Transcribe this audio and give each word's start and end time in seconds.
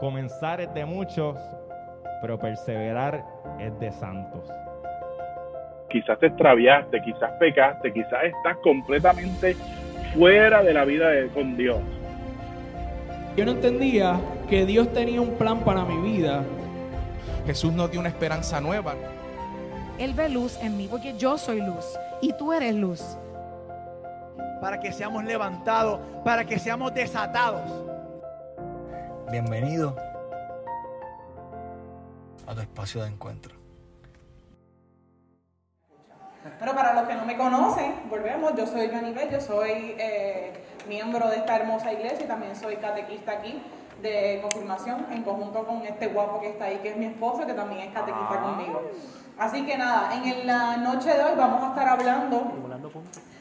Comenzar 0.00 0.60
es 0.60 0.72
de 0.74 0.84
muchos, 0.84 1.36
pero 2.20 2.38
perseverar 2.38 3.24
es 3.58 3.78
de 3.80 3.90
santos. 3.90 4.48
Quizás 5.90 6.18
te 6.20 6.26
extraviaste, 6.26 7.00
quizás 7.02 7.32
pecaste, 7.40 7.92
quizás 7.92 8.24
estás 8.24 8.56
completamente 8.58 9.56
fuera 10.14 10.62
de 10.62 10.72
la 10.72 10.84
vida 10.84 11.08
de, 11.08 11.28
con 11.28 11.56
Dios. 11.56 11.78
Yo 13.36 13.44
no 13.44 13.52
entendía 13.52 14.20
que 14.48 14.66
Dios 14.66 14.92
tenía 14.92 15.20
un 15.20 15.34
plan 15.34 15.60
para 15.60 15.84
mi 15.84 16.12
vida. 16.12 16.44
Jesús 17.46 17.72
nos 17.72 17.90
dio 17.90 17.98
una 17.98 18.08
esperanza 18.08 18.60
nueva. 18.60 18.94
Él 19.98 20.14
ve 20.14 20.28
luz 20.28 20.58
en 20.62 20.76
mí 20.76 20.86
porque 20.88 21.16
yo 21.16 21.38
soy 21.38 21.60
luz 21.60 21.98
y 22.20 22.32
tú 22.34 22.52
eres 22.52 22.74
luz. 22.74 23.16
Para 24.60 24.78
que 24.78 24.92
seamos 24.92 25.24
levantados, 25.24 25.98
para 26.24 26.44
que 26.44 26.58
seamos 26.58 26.94
desatados. 26.94 27.87
Bienvenido 29.30 29.94
a 32.46 32.54
tu 32.54 32.60
espacio 32.62 33.02
de 33.02 33.08
encuentro. 33.08 33.54
Bueno, 36.58 36.74
para 36.74 36.94
los 36.94 37.06
que 37.06 37.14
no 37.14 37.26
me 37.26 37.36
conocen, 37.36 38.08
volvemos, 38.08 38.54
yo 38.56 38.66
soy 38.66 38.86
Bell, 38.86 39.28
yo 39.30 39.38
soy 39.38 39.96
eh, 39.98 40.64
miembro 40.88 41.28
de 41.28 41.36
esta 41.36 41.56
hermosa 41.56 41.92
iglesia 41.92 42.24
y 42.24 42.28
también 42.28 42.56
soy 42.56 42.76
catequista 42.76 43.32
aquí 43.32 43.62
de 44.00 44.38
confirmación 44.40 45.04
en 45.10 45.22
conjunto 45.22 45.66
con 45.66 45.82
este 45.82 46.06
guapo 46.06 46.40
que 46.40 46.48
está 46.48 46.64
ahí, 46.64 46.78
que 46.78 46.90
es 46.90 46.96
mi 46.96 47.04
esposa, 47.04 47.44
que 47.44 47.52
también 47.52 47.82
es 47.82 47.92
catequista 47.92 48.30
ah. 48.30 48.40
conmigo. 48.40 48.80
Así 49.36 49.66
que 49.66 49.76
nada, 49.76 50.14
en 50.14 50.46
la 50.46 50.78
noche 50.78 51.12
de 51.12 51.22
hoy 51.22 51.32
vamos 51.36 51.62
a 51.64 51.68
estar 51.68 51.86
hablando 51.86 52.50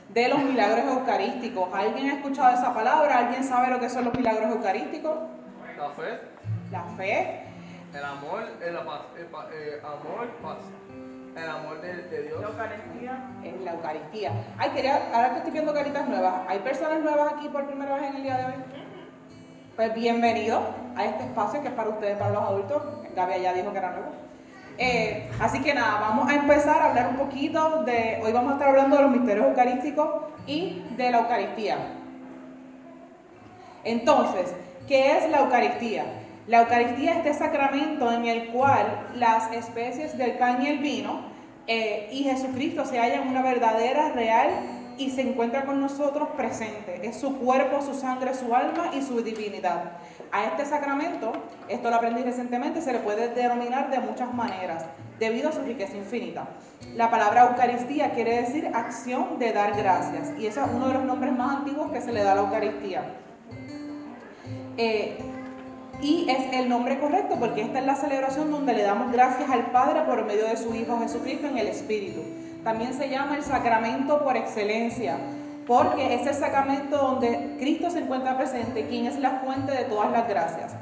de 0.09 0.27
los 0.27 0.39
milagros 0.39 0.85
eucarísticos. 0.97 1.73
¿Alguien 1.73 2.09
ha 2.09 2.13
escuchado 2.15 2.53
esa 2.53 2.73
palabra? 2.73 3.19
¿Alguien 3.19 3.45
sabe 3.45 3.69
lo 3.69 3.79
que 3.79 3.89
son 3.89 4.03
los 4.03 4.13
milagros 4.13 4.51
eucarísticos? 4.51 5.36
La 5.77 5.89
fe. 5.91 6.19
La 6.71 6.83
fe. 6.97 7.43
El 7.93 8.03
amor, 8.03 8.43
el, 8.61 8.75
paz, 8.77 9.01
el, 9.15 9.25
eh, 9.53 9.81
amor, 9.83 10.27
paz. 10.41 10.57
El 11.35 11.49
amor 11.49 11.81
de, 11.81 12.23
Dios. 12.23 12.41
La 12.41 12.47
Eucaristía. 12.47 13.29
Es 13.43 13.61
la 13.61 13.73
Eucaristía. 13.73 14.31
Ay, 14.57 14.71
quería, 14.71 15.09
ahora 15.13 15.29
que 15.31 15.37
estoy 15.37 15.51
viendo 15.51 15.73
caritas 15.73 16.07
nuevas, 16.07 16.33
¿hay 16.47 16.59
personas 16.59 16.99
nuevas 17.01 17.33
aquí 17.33 17.47
por 17.49 17.67
primera 17.67 17.95
vez 17.95 18.09
en 18.09 18.15
el 18.15 18.23
día 18.23 18.37
de 18.37 18.45
hoy? 18.45 18.63
Pues 19.75 19.93
bienvenido 19.93 20.61
a 20.95 21.05
este 21.05 21.25
espacio 21.25 21.61
que 21.61 21.67
es 21.67 21.73
para 21.75 21.89
ustedes, 21.89 22.17
para 22.17 22.31
los 22.31 22.41
adultos. 22.41 22.81
Gaby 23.15 23.41
ya 23.41 23.53
dijo 23.53 23.71
que 23.71 23.77
era 23.77 23.91
nuevo. 23.91 24.11
Eh, 24.79 25.29
así 25.39 25.61
que 25.61 25.75
nada, 25.75 25.99
vamos 25.99 26.27
a 26.27 26.35
empezar 26.35 26.81
a 26.81 26.89
hablar 26.89 27.09
un 27.09 27.17
poquito 27.17 27.83
de, 27.83 28.19
hoy 28.23 28.31
vamos 28.31 28.51
a 28.51 28.53
estar 28.55 28.69
hablando 28.69 28.95
de 28.95 29.03
los 29.03 29.11
misterios 29.11 29.45
eucarísticos 29.47 30.09
y 30.47 30.83
de 30.97 31.11
la 31.11 31.19
Eucaristía. 31.19 31.77
Entonces, 33.83 34.55
¿qué 34.87 35.17
es 35.17 35.29
la 35.29 35.41
Eucaristía? 35.41 36.05
La 36.47 36.61
Eucaristía 36.61 37.11
es 37.11 37.17
este 37.17 37.33
sacramento 37.33 38.11
en 38.11 38.25
el 38.25 38.47
cual 38.47 39.07
las 39.15 39.51
especies 39.51 40.17
del 40.17 40.37
pan 40.37 40.63
y 40.63 40.67
el 40.69 40.79
vino 40.79 41.19
eh, 41.67 42.09
y 42.11 42.23
Jesucristo 42.23 42.85
se 42.85 42.97
hallan 42.97 43.27
una 43.27 43.41
verdadera, 43.41 44.09
real 44.13 44.49
y 44.97 45.11
se 45.11 45.21
encuentra 45.21 45.65
con 45.65 45.81
nosotros 45.81 46.29
presente. 46.37 47.01
Es 47.03 47.17
su 47.17 47.37
cuerpo, 47.37 47.81
su 47.81 47.93
sangre, 47.93 48.33
su 48.33 48.55
alma 48.55 48.91
y 48.97 49.01
su 49.01 49.21
divinidad. 49.21 49.91
A 50.31 50.45
este 50.45 50.65
sacramento, 50.65 51.33
esto 51.67 51.89
lo 51.89 51.97
aprendí 51.97 52.23
recientemente, 52.23 52.81
se 52.81 52.93
le 52.93 52.99
puede 52.99 53.27
denominar 53.27 53.91
de 53.91 53.99
muchas 53.99 54.33
maneras, 54.33 54.85
debido 55.19 55.49
a 55.49 55.51
su 55.51 55.61
riqueza 55.61 55.97
infinita. 55.97 56.47
La 56.95 57.11
palabra 57.11 57.49
Eucaristía 57.49 58.11
quiere 58.11 58.41
decir 58.41 58.71
acción 58.73 59.37
de 59.37 59.51
dar 59.51 59.75
gracias, 59.75 60.31
y 60.39 60.47
ese 60.47 60.61
es 60.61 60.67
uno 60.73 60.87
de 60.87 60.93
los 60.93 61.03
nombres 61.03 61.33
más 61.33 61.57
antiguos 61.57 61.91
que 61.91 62.01
se 62.01 62.13
le 62.13 62.23
da 62.23 62.31
a 62.31 62.35
la 62.35 62.41
Eucaristía. 62.41 63.03
Eh, 64.77 65.17
y 66.01 66.29
es 66.29 66.53
el 66.53 66.69
nombre 66.69 66.99
correcto 66.99 67.37
porque 67.39 67.61
esta 67.61 67.79
es 67.79 67.85
la 67.85 67.95
celebración 67.95 68.51
donde 68.51 68.73
le 68.73 68.83
damos 68.83 69.11
gracias 69.11 69.49
al 69.49 69.71
Padre 69.71 70.01
por 70.01 70.23
medio 70.25 70.47
de 70.47 70.55
su 70.55 70.75
Hijo 70.75 70.99
Jesucristo 70.99 71.47
en 71.47 71.57
el 71.57 71.67
Espíritu. 71.67 72.21
También 72.63 72.93
se 72.93 73.09
llama 73.09 73.35
el 73.35 73.43
sacramento 73.43 74.23
por 74.23 74.37
excelencia, 74.37 75.17
porque 75.65 76.13
es 76.13 76.27
el 76.27 76.35
sacramento 76.35 76.97
donde 76.97 77.55
Cristo 77.57 77.89
se 77.89 77.99
encuentra 77.99 78.37
presente, 78.37 78.85
quien 78.87 79.05
es 79.05 79.17
la 79.19 79.39
fuente 79.39 79.71
de 79.71 79.85
todas 79.85 80.11
las 80.11 80.27
gracias. 80.27 80.73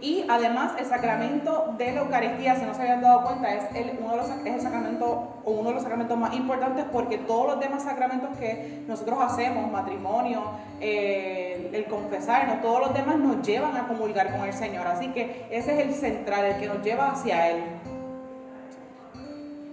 Y 0.00 0.26
además 0.28 0.72
el 0.78 0.84
sacramento 0.84 1.74
de 1.78 1.92
la 1.92 2.02
Eucaristía, 2.02 2.56
si 2.56 2.66
no 2.66 2.74
se 2.74 2.82
habían 2.82 3.00
dado 3.00 3.24
cuenta, 3.24 3.54
es, 3.54 3.64
el, 3.74 3.98
uno, 3.98 4.10
de 4.10 4.16
los, 4.18 4.28
es 4.28 4.54
el 4.54 4.60
sacramento 4.60 5.40
o 5.42 5.50
uno 5.52 5.70
de 5.70 5.74
los 5.74 5.82
sacramentos 5.82 6.18
más 6.18 6.34
importantes 6.34 6.84
porque 6.92 7.16
todos 7.18 7.46
los 7.46 7.60
demás 7.60 7.82
sacramentos 7.82 8.36
que 8.38 8.84
nosotros 8.86 9.18
hacemos, 9.22 9.72
matrimonio, 9.72 10.42
eh, 10.80 11.70
el 11.72 11.86
confesarnos, 11.86 12.60
todos 12.60 12.80
los 12.80 12.94
demás 12.94 13.16
nos 13.16 13.46
llevan 13.46 13.74
a 13.76 13.88
comulgar 13.88 14.36
con 14.36 14.46
el 14.46 14.52
Señor. 14.52 14.86
Así 14.86 15.08
que 15.08 15.46
ese 15.50 15.80
es 15.80 15.86
el 15.86 15.94
central, 15.94 16.44
el 16.44 16.60
que 16.60 16.66
nos 16.66 16.82
lleva 16.82 17.12
hacia 17.12 17.48
Él. 17.50 17.62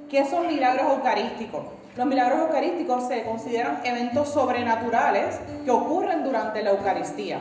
¿Qué 0.09 0.23
son 0.25 0.47
milagros 0.47 0.89
eucarísticos? 0.93 1.63
Los 1.97 2.07
milagros 2.07 2.39
eucarísticos 2.39 3.07
se 3.07 3.23
consideran 3.23 3.81
eventos 3.83 4.29
sobrenaturales 4.29 5.39
que 5.65 5.71
ocurren 5.71 6.23
durante 6.23 6.63
la 6.63 6.71
Eucaristía. 6.71 7.39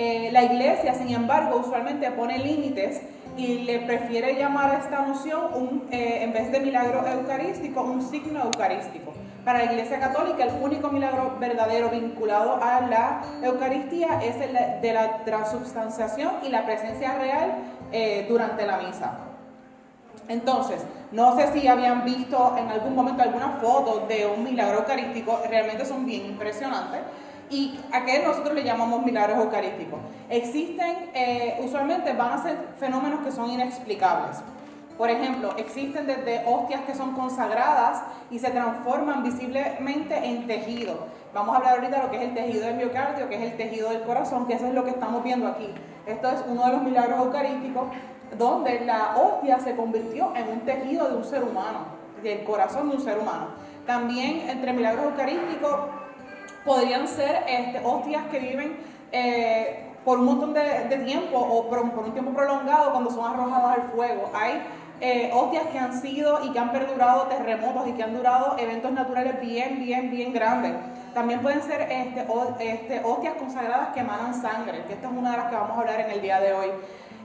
Eh, 0.00 0.30
la 0.30 0.44
iglesia, 0.44 0.94
sin 0.94 1.08
embargo, 1.08 1.56
usualmente 1.56 2.08
pone 2.12 2.38
límites 2.38 3.00
y 3.36 3.64
le 3.64 3.80
prefiere 3.80 4.36
llamar 4.36 4.70
a 4.70 4.78
esta 4.78 5.02
noción, 5.04 5.52
un, 5.54 5.88
eh, 5.90 6.22
en 6.22 6.32
vez 6.32 6.52
de 6.52 6.60
milagro 6.60 7.04
eucarístico, 7.04 7.82
un 7.82 8.00
signo 8.00 8.44
eucarístico. 8.44 9.12
Para 9.44 9.64
la 9.64 9.72
Iglesia 9.72 9.98
Católica, 9.98 10.44
el 10.44 10.62
único 10.62 10.90
milagro 10.90 11.36
verdadero 11.40 11.90
vinculado 11.90 12.62
a 12.62 12.80
la 12.82 13.22
Eucaristía 13.42 14.20
es 14.22 14.36
el 14.36 14.56
de 14.80 14.92
la 14.92 15.24
transubstanciación 15.24 16.30
y 16.46 16.48
la 16.50 16.64
presencia 16.64 17.14
real 17.18 17.54
eh, 17.90 18.24
durante 18.28 18.64
la 18.66 18.76
misa. 18.76 19.18
Entonces, 20.28 20.84
no 21.10 21.34
sé 21.36 21.52
si 21.52 21.66
habían 21.66 22.04
visto 22.04 22.54
en 22.56 22.68
algún 22.68 22.94
momento 22.94 23.24
alguna 23.24 23.58
foto 23.60 24.06
de 24.06 24.26
un 24.26 24.44
milagro 24.44 24.78
eucarístico, 24.78 25.40
realmente 25.48 25.84
son 25.84 26.06
bien 26.06 26.24
impresionantes. 26.26 27.00
¿Y 27.50 27.80
a 27.92 28.04
qué 28.04 28.22
nosotros 28.22 28.54
le 28.54 28.62
llamamos 28.62 29.04
milagros 29.04 29.38
eucarísticos? 29.38 29.98
Existen, 30.28 31.10
eh, 31.14 31.58
usualmente 31.64 32.12
van 32.12 32.32
a 32.32 32.42
ser 32.42 32.56
fenómenos 32.78 33.20
que 33.20 33.32
son 33.32 33.50
inexplicables. 33.50 34.38
Por 34.98 35.10
ejemplo, 35.10 35.54
existen 35.56 36.06
desde 36.06 36.44
hostias 36.44 36.82
que 36.82 36.94
son 36.94 37.14
consagradas 37.14 38.02
y 38.30 38.38
se 38.40 38.50
transforman 38.50 39.22
visiblemente 39.22 40.16
en 40.16 40.46
tejido. 40.46 41.06
Vamos 41.32 41.54
a 41.54 41.58
hablar 41.58 41.74
ahorita 41.76 41.96
de 41.98 42.02
lo 42.02 42.10
que 42.10 42.16
es 42.16 42.22
el 42.24 42.34
tejido 42.34 42.66
del 42.66 42.74
miocardio, 42.74 43.28
que 43.28 43.36
es 43.36 43.42
el 43.42 43.56
tejido 43.56 43.90
del 43.90 44.02
corazón, 44.02 44.46
que 44.46 44.54
eso 44.54 44.66
es 44.66 44.74
lo 44.74 44.84
que 44.84 44.90
estamos 44.90 45.22
viendo 45.22 45.46
aquí. 45.46 45.68
Esto 46.04 46.28
es 46.28 46.44
uno 46.48 46.64
de 46.66 46.72
los 46.72 46.82
milagros 46.82 47.18
eucarísticos 47.20 47.88
donde 48.36 48.80
la 48.80 49.16
hostia 49.16 49.60
se 49.60 49.76
convirtió 49.76 50.34
en 50.34 50.48
un 50.48 50.60
tejido 50.60 51.08
de 51.08 51.16
un 51.16 51.24
ser 51.24 51.44
humano, 51.44 51.86
del 52.22 52.42
corazón 52.44 52.90
de 52.90 52.96
un 52.96 53.02
ser 53.02 53.18
humano. 53.18 53.46
También 53.86 54.50
entre 54.50 54.72
milagros 54.72 55.04
eucarísticos 55.04 55.78
podrían 56.68 57.08
ser 57.08 57.44
este, 57.48 57.80
hostias 57.82 58.24
que 58.30 58.38
viven 58.38 58.76
eh, 59.10 59.86
por 60.04 60.18
un 60.18 60.26
montón 60.26 60.52
de, 60.52 61.02
tiempo 61.04 61.38
o 61.38 61.66
por, 61.68 61.78
un 61.78 62.12
tiempo 62.12 62.30
prolongado 62.32 62.92
cuando 62.92 63.10
son 63.10 63.24
arrojadas 63.24 63.78
al 63.78 63.82
fuego. 63.90 64.30
Hay 64.34 64.62
eh, 65.00 65.30
hostias 65.32 65.64
que 65.72 65.78
han 65.78 65.98
sido 66.00 66.44
y 66.44 66.50
que 66.50 66.58
han 66.58 66.70
perdurado 66.70 67.22
terremotos 67.22 67.88
y 67.88 67.92
que 67.92 68.02
han 68.02 68.14
durado 68.14 68.56
eventos 68.58 68.92
naturales 68.92 69.40
bien, 69.40 69.80
bien, 69.80 70.10
bien 70.10 70.32
grandes. 70.32 70.72
También 71.14 71.40
pueden 71.40 71.62
ser 71.62 71.90
este, 71.90 72.26
este, 72.60 73.00
hostias 73.02 73.34
consagradas 73.38 73.88
que 73.94 74.00
emanan 74.00 74.34
sangre, 74.34 74.84
que 74.86 74.92
esta 74.92 75.08
es 75.08 75.12
una 75.16 75.30
de 75.32 75.36
las 75.38 75.46
que 75.46 75.56
vamos 75.56 75.76
a 75.76 75.80
hablar 75.80 76.00
en 76.00 76.10
el 76.10 76.20
día 76.20 76.38
de 76.38 76.52
hoy. 76.52 76.68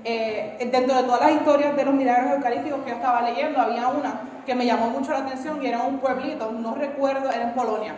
Eh, 0.05 0.69
dentro 0.71 0.95
de 0.95 1.03
todas 1.03 1.19
las 1.19 1.31
historias 1.33 1.75
de 1.75 1.85
los 1.85 1.93
milagros 1.93 2.33
eucarísticos 2.37 2.81
que 2.83 2.91
yo 2.91 2.95
estaba 2.95 3.21
leyendo, 3.21 3.59
había 3.59 3.89
una 3.89 4.21
que 4.45 4.55
me 4.55 4.65
llamó 4.65 4.87
mucho 4.87 5.11
la 5.11 5.19
atención 5.19 5.61
y 5.61 5.67
era 5.67 5.83
un 5.83 5.99
pueblito, 5.99 6.51
no 6.51 6.75
recuerdo, 6.75 7.29
era 7.29 7.43
en 7.43 7.53
Polonia 7.53 7.93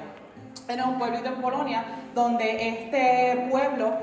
era 0.68 0.86
un 0.86 0.98
pueblito 0.98 1.28
en 1.28 1.42
Polonia 1.42 1.84
donde 2.14 2.70
este 2.70 3.48
pueblo, 3.52 3.94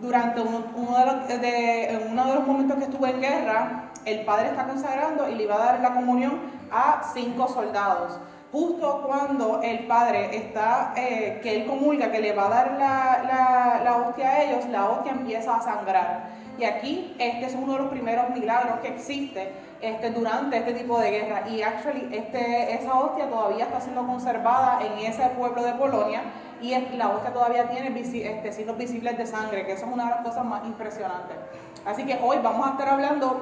durante 0.00 0.40
uno, 0.40 0.98
de 0.98 1.06
los, 1.06 1.28
de, 1.28 2.06
uno 2.10 2.24
de 2.26 2.34
los 2.34 2.46
momentos 2.46 2.76
que 2.78 2.84
estuvo 2.84 3.06
en 3.06 3.20
guerra, 3.20 3.90
el 4.04 4.24
padre 4.24 4.48
está 4.48 4.66
consagrando 4.66 5.28
y 5.28 5.34
le 5.34 5.44
iba 5.44 5.56
a 5.56 5.72
dar 5.72 5.80
la 5.80 5.94
comunión 5.94 6.40
a 6.70 7.02
cinco 7.12 7.48
soldados. 7.48 8.18
Justo 8.52 9.02
cuando 9.06 9.60
el 9.62 9.86
padre 9.86 10.36
está, 10.36 10.94
eh, 10.96 11.40
que 11.42 11.56
él 11.56 11.66
comulga, 11.66 12.10
que 12.12 12.20
le 12.20 12.32
va 12.32 12.46
a 12.46 12.48
dar 12.48 12.70
la, 12.78 13.22
la, 13.26 13.84
la 13.84 13.96
hostia 13.96 14.28
a 14.30 14.42
ellos, 14.44 14.66
la 14.66 14.88
hostia 14.88 15.12
empieza 15.12 15.56
a 15.56 15.60
sangrar. 15.60 16.35
Y 16.58 16.64
aquí 16.64 17.14
este 17.18 17.46
es 17.46 17.54
uno 17.54 17.74
de 17.74 17.78
los 17.80 17.88
primeros 17.88 18.30
milagros 18.30 18.80
que 18.80 18.88
existe 18.88 19.52
este, 19.80 20.10
durante 20.10 20.56
este 20.56 20.72
tipo 20.72 20.98
de 20.98 21.10
guerra. 21.10 21.48
Y 21.48 21.62
actually 21.62 22.08
este, 22.16 22.74
esa 22.74 22.94
hostia 22.94 23.28
todavía 23.28 23.64
está 23.64 23.80
siendo 23.80 24.06
conservada 24.06 24.80
en 24.84 24.98
ese 25.06 25.26
pueblo 25.36 25.62
de 25.62 25.72
Polonia 25.72 26.22
y 26.60 26.74
la 26.96 27.10
hostia 27.10 27.32
todavía 27.32 27.68
tiene 27.68 27.98
este, 28.00 28.52
signos 28.52 28.78
visibles 28.78 29.18
de 29.18 29.26
sangre, 29.26 29.66
que 29.66 29.72
eso 29.72 29.86
es 29.86 29.92
una 29.92 30.04
de 30.04 30.10
las 30.10 30.20
cosas 30.20 30.44
más 30.44 30.64
impresionantes. 30.64 31.36
Así 31.84 32.04
que 32.06 32.18
hoy 32.22 32.38
vamos 32.42 32.66
a 32.66 32.70
estar 32.70 32.88
hablando 32.88 33.40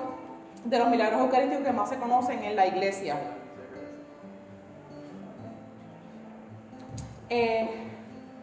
de 0.65 0.79
los 0.79 0.89
milagros 0.89 1.21
eucarísticos 1.21 1.65
que 1.65 1.73
más 1.73 1.89
se 1.89 1.97
conocen 1.97 2.43
en 2.43 2.57
la 2.57 2.67
iglesia. 2.67 3.17
Eh, 7.31 7.84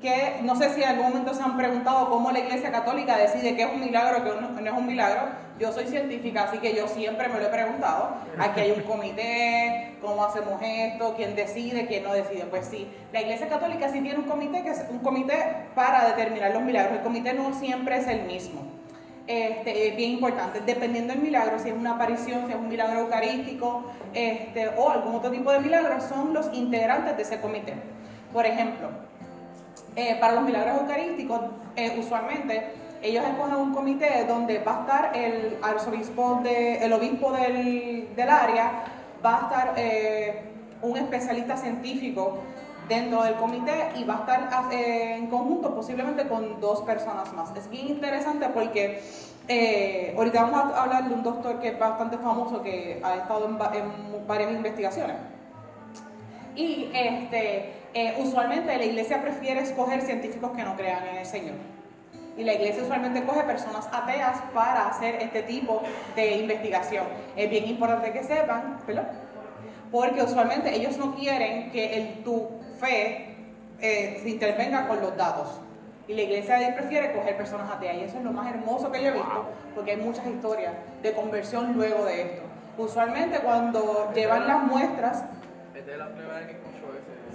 que 0.01 0.39
no 0.41 0.55
sé 0.55 0.73
si 0.73 0.81
en 0.81 0.89
algún 0.89 1.09
momento 1.09 1.33
se 1.33 1.43
han 1.43 1.55
preguntado 1.55 2.09
cómo 2.09 2.31
la 2.31 2.39
Iglesia 2.39 2.71
Católica 2.71 3.17
decide 3.17 3.55
qué 3.55 3.63
es 3.63 3.71
un 3.71 3.79
milagro 3.79 4.23
qué 4.23 4.31
no 4.41 4.49
no 4.49 4.67
es 4.67 4.73
un 4.73 4.87
milagro. 4.87 5.29
Yo 5.59 5.71
soy 5.71 5.85
científica, 5.85 6.45
así 6.45 6.57
que 6.57 6.75
yo 6.75 6.87
siempre 6.87 7.27
me 7.27 7.39
lo 7.39 7.45
he 7.45 7.49
preguntado. 7.49 8.15
Aquí 8.39 8.61
hay 8.61 8.71
un 8.71 8.81
comité, 8.81 9.95
cómo 10.01 10.25
hacemos 10.25 10.59
esto, 10.59 11.13
quién 11.15 11.35
decide, 11.35 11.85
quién 11.85 12.03
no 12.03 12.13
decide. 12.13 12.45
Pues 12.45 12.65
sí, 12.65 12.87
la 13.13 13.21
Iglesia 13.21 13.47
Católica 13.47 13.89
sí 13.89 14.01
tiene 14.01 14.17
un 14.17 14.25
comité 14.25 14.63
que 14.63 14.71
es 14.71 14.83
un 14.89 14.99
comité 14.99 15.35
para 15.75 16.07
determinar 16.07 16.51
los 16.51 16.63
milagros. 16.63 16.97
El 16.97 17.03
comité 17.03 17.33
no 17.33 17.53
siempre 17.53 17.97
es 17.97 18.07
el 18.07 18.23
mismo. 18.23 18.63
Este, 19.27 19.89
es 19.89 19.95
bien 19.95 20.13
importante, 20.13 20.61
dependiendo 20.65 21.13
del 21.13 21.21
milagro, 21.21 21.59
si 21.59 21.69
es 21.69 21.75
una 21.75 21.91
aparición, 21.91 22.47
si 22.47 22.53
es 22.53 22.57
un 22.57 22.67
milagro 22.67 23.01
eucarístico 23.01 23.85
este, 24.15 24.69
o 24.77 24.89
algún 24.89 25.15
otro 25.15 25.29
tipo 25.29 25.51
de 25.51 25.59
milagro, 25.59 26.01
son 26.01 26.33
los 26.33 26.51
integrantes 26.53 27.15
de 27.15 27.21
ese 27.21 27.39
comité. 27.39 27.75
Por 28.33 28.47
ejemplo, 28.47 28.89
eh, 29.95 30.17
para 30.19 30.33
los 30.33 30.43
milagros 30.43 30.81
eucarísticos, 30.81 31.41
eh, 31.75 31.97
usualmente 31.99 32.71
ellos 33.01 33.25
escogen 33.25 33.55
un 33.55 33.73
comité 33.73 34.25
donde 34.25 34.59
va 34.59 34.77
a 34.77 34.81
estar 34.81 35.17
el 35.17 35.57
arzobispo, 35.61 36.41
de, 36.43 36.89
obispo 36.93 37.31
del, 37.31 38.15
del 38.15 38.29
área, 38.29 38.83
va 39.25 39.37
a 39.37 39.41
estar 39.41 39.73
eh, 39.75 40.43
un 40.81 40.97
especialista 40.97 41.57
científico 41.57 42.39
dentro 42.87 43.23
del 43.23 43.35
comité 43.35 43.89
y 43.97 44.03
va 44.03 44.17
a 44.17 44.19
estar 44.19 44.73
eh, 44.73 45.15
en 45.15 45.27
conjunto 45.27 45.73
posiblemente 45.73 46.27
con 46.27 46.59
dos 46.61 46.81
personas 46.81 47.33
más. 47.33 47.55
Es 47.55 47.69
bien 47.69 47.87
interesante 47.87 48.47
porque 48.49 49.01
ahorita 50.15 50.43
vamos 50.43 50.73
a 50.73 50.83
hablar 50.83 51.09
de 51.09 51.13
un 51.13 51.23
doctor 51.23 51.59
que 51.59 51.69
es 51.69 51.79
bastante 51.79 52.17
famoso 52.17 52.61
que 52.61 53.01
ha 53.03 53.15
estado 53.15 53.45
en, 53.45 53.55
en 53.55 54.27
varias 54.27 54.51
investigaciones. 54.51 55.17
Y 56.55 56.91
este, 56.93 57.80
eh, 57.93 58.15
usualmente 58.19 58.77
la 58.77 58.85
iglesia 58.85 59.21
prefiere 59.21 59.61
escoger 59.61 60.01
científicos 60.01 60.51
que 60.55 60.63
no 60.63 60.75
crean 60.75 61.07
en 61.07 61.17
el 61.17 61.25
Señor. 61.25 61.55
Y 62.37 62.43
la 62.43 62.53
iglesia 62.53 62.83
usualmente 62.83 63.23
coge 63.23 63.43
personas 63.43 63.87
ateas 63.91 64.41
para 64.53 64.87
hacer 64.87 65.15
este 65.15 65.43
tipo 65.43 65.83
de 66.15 66.37
investigación. 66.37 67.05
Es 67.35 67.49
bien 67.49 67.67
importante 67.67 68.13
que 68.13 68.23
sepan, 68.23 68.79
¿verdad? 68.87 69.11
Porque 69.91 70.23
usualmente 70.23 70.73
ellos 70.73 70.97
no 70.97 71.13
quieren 71.15 71.71
que 71.71 71.97
el, 71.97 72.23
tu 72.23 72.49
fe 72.79 73.35
eh, 73.81 74.19
se 74.23 74.29
intervenga 74.29 74.87
con 74.87 75.01
los 75.01 75.15
datos. 75.17 75.59
Y 76.07 76.13
la 76.13 76.21
iglesia 76.21 76.73
prefiere 76.73 77.11
coger 77.13 77.35
personas 77.35 77.69
ateas. 77.69 77.95
Y 77.97 78.03
eso 78.05 78.17
es 78.17 78.23
lo 78.23 78.31
más 78.31 78.49
hermoso 78.49 78.91
que 78.91 79.01
yo 79.01 79.09
he 79.09 79.13
visto, 79.13 79.45
porque 79.75 79.91
hay 79.91 79.97
muchas 79.97 80.25
historias 80.25 80.73
de 81.03 81.11
conversión 81.11 81.73
luego 81.73 82.05
de 82.05 82.21
esto. 82.21 82.41
Usualmente 82.77 83.39
cuando 83.39 84.11
llevan 84.15 84.47
las 84.47 84.63
muestras, 84.63 85.25
Esta 85.75 85.91
es 85.91 85.97
la 85.97 86.07
primera 86.07 86.47
que. 86.47 86.70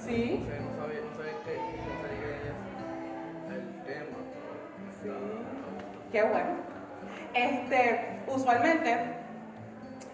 Sí. 0.06 0.40
No 0.46 0.82
sabía, 0.82 1.00
no 1.00 1.16
sabía 1.16 1.32
que, 1.44 1.54
no 1.56 1.92
sabía 2.00 2.20
que 2.22 3.54
el 3.54 3.82
tema. 3.84 4.18
Qué 6.12 6.22
bueno. 6.22 6.50
Este, 7.34 8.20
usualmente, 8.28 8.96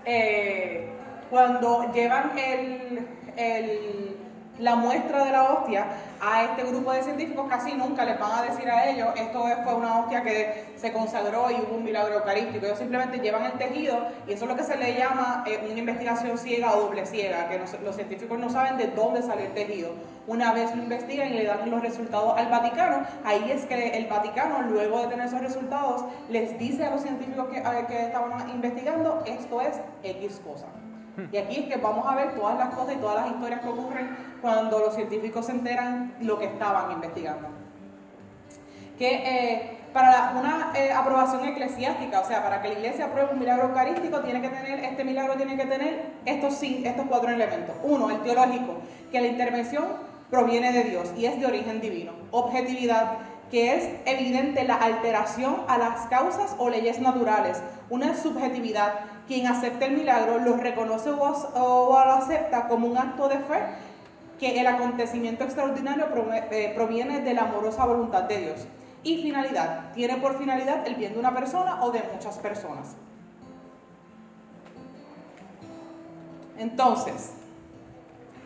eh, 0.07 0.89
cuando 1.31 1.93
llevan 1.93 2.37
el, 2.39 3.07
el- 3.37 4.17
la 4.63 4.77
muestra 4.77 5.25
de 5.25 5.33
la 5.33 5.43
hostia 5.53 5.87
a 6.21 6.45
este 6.45 6.63
grupo 6.63 6.93
de 6.93 7.03
científicos, 7.03 7.47
casi 7.49 7.73
nunca 7.75 8.05
les 8.05 8.19
van 8.19 8.31
a 8.39 8.43
decir 8.43 8.71
a 8.71 8.89
ellos, 8.89 9.09
esto 9.17 9.49
es- 9.49 9.57
fue 9.65 9.75
una 9.75 9.99
hostia 10.01 10.23
que 10.23 10.67
se 10.77 10.93
consagró 10.93 11.51
y 11.51 11.55
hubo 11.55 11.77
un 11.77 11.85
milagro 11.85 12.15
eucarístico. 12.15 12.65
Ellos 12.65 12.79
simplemente 12.79 13.19
llevan 13.19 13.45
el 13.45 13.53
tejido 13.53 13.99
y 14.29 14.33
eso 14.33 14.45
es 14.45 14.51
lo 14.51 14.57
que 14.57 14.63
se 14.63 14.77
le 14.77 14.95
llama 14.97 15.43
eh, 15.47 15.67
una 15.69 15.79
investigación 15.79 16.39
ciega 16.39 16.75
o 16.77 16.83
doble 16.83 17.05
ciega, 17.07 17.49
que 17.49 17.59
los, 17.59 17.97
científicos 17.97 18.39
no 18.39 18.49
saben 18.51 18.77
de 18.77 18.87
dónde 18.89 19.21
salió 19.23 19.47
el 19.47 19.53
tejido. 19.53 19.91
Una 20.29 20.53
vez 20.53 20.75
lo 20.77 20.83
investigan 20.85 21.29
y 21.29 21.35
le 21.35 21.45
dan 21.47 21.69
los 21.69 21.83
resultados 21.83 22.39
al 22.39 22.47
Vaticano, 22.49 23.05
ahí 23.25 23.51
es 23.51 23.65
que 23.67 23.89
el 23.99 24.07
Vaticano, 24.07 24.63
luego 24.63 25.01
de 25.03 25.09
tener 25.09 25.27
esos 25.27 25.41
resultados, 25.41 26.05
les 26.29 26.57
dice 26.59 26.85
a 26.87 26.91
los 26.91 27.03
científicos 27.03 27.49
que, 27.49 27.59
a- 27.59 27.87
que 27.89 28.03
estaban 28.07 28.49
investigando, 28.51 29.25
esto 29.27 29.61
es 29.61 29.81
X 30.05 30.41
cosa. 30.47 30.67
Y 31.31 31.37
aquí 31.37 31.57
es 31.61 31.67
que 31.67 31.77
vamos 31.77 32.07
a 32.07 32.15
ver 32.15 32.35
todas 32.35 32.59
las 32.59 32.75
cosas 32.75 32.95
y 32.95 32.99
todas 32.99 33.25
las 33.25 33.35
historias 33.35 33.61
que 33.61 33.69
ocurren 33.69 34.17
cuando 34.41 34.79
los 34.79 34.95
científicos 34.95 35.47
se 35.47 35.53
enteran 35.53 36.15
lo 36.21 36.39
que 36.39 36.47
estaban 36.47 36.93
investigando. 36.93 37.49
Que 38.99 39.09
eh, 39.15 39.79
para 39.93 40.35
una 40.39 40.73
eh, 40.75 40.93
aprobación 40.93 41.45
eclesiástica, 41.45 42.21
o 42.21 42.25
sea, 42.25 42.43
para 42.43 42.63
que 42.63 42.69
la 42.69 42.75
iglesia 42.75 43.07
apruebe 43.07 43.33
un 43.33 43.39
milagro 43.39 43.69
eucarístico, 43.69 44.21
tiene 44.21 44.41
que 44.41 44.49
tener, 44.49 44.85
este 44.85 45.05
milagro 45.05 45.35
tiene 45.35 45.57
que 45.57 45.67
tener 45.67 46.13
estos, 46.25 46.55
sí, 46.55 46.83
estos 46.87 47.07
cuatro 47.07 47.31
elementos. 47.31 47.75
Uno, 47.83 48.11
el 48.11 48.23
teológico, 48.23 48.77
que 49.11 49.21
la 49.21 49.27
intervención 49.27 49.85
proviene 50.31 50.73
de 50.73 50.85
Dios 50.85 51.13
y 51.17 51.27
es 51.27 51.39
de 51.39 51.47
origen 51.47 51.81
divino. 51.81 52.13
Objetividad, 52.31 53.19
que 53.53 53.77
es 53.77 53.85
evidente 54.07 54.65
la 54.65 54.77
alteración 54.77 55.59
a 55.69 55.77
las 55.77 56.07
causas 56.07 56.57
o 56.59 56.71
leyes 56.71 57.01
naturales. 57.01 57.63
Una 57.91 58.17
subjetividad, 58.17 59.01
quien 59.29 59.47
acepta 59.47 59.85
el 59.85 59.93
milagro 59.93 60.39
lo 60.39 60.57
reconoce 60.57 61.11
o, 61.11 62.03
lo 62.03 62.13
acepta 62.13 62.67
como 62.67 62.89
un 62.89 62.97
acto 62.97 63.29
de 63.29 63.37
fe, 63.41 63.61
que 64.41 64.59
el 64.59 64.67
acontecimiento 64.67 65.45
extraordinario 65.45 66.07
eh, 66.51 66.73
proviene 66.75 67.21
de 67.21 67.35
la 67.35 67.43
amorosa 67.43 67.85
voluntad 67.85 68.23
de 68.23 68.39
Dios. 68.39 68.67
Y 69.03 69.23
finalidad, 69.23 69.93
tiene 69.93 70.17
por 70.17 70.39
finalidad 70.39 70.87
el 70.87 70.95
bien 70.95 71.13
de 71.13 71.19
una 71.19 71.35
persona 71.35 71.85
o 71.85 71.91
de 71.91 72.03
muchas 72.11 72.39
personas. 72.39 72.97
Entonces, 76.57 77.35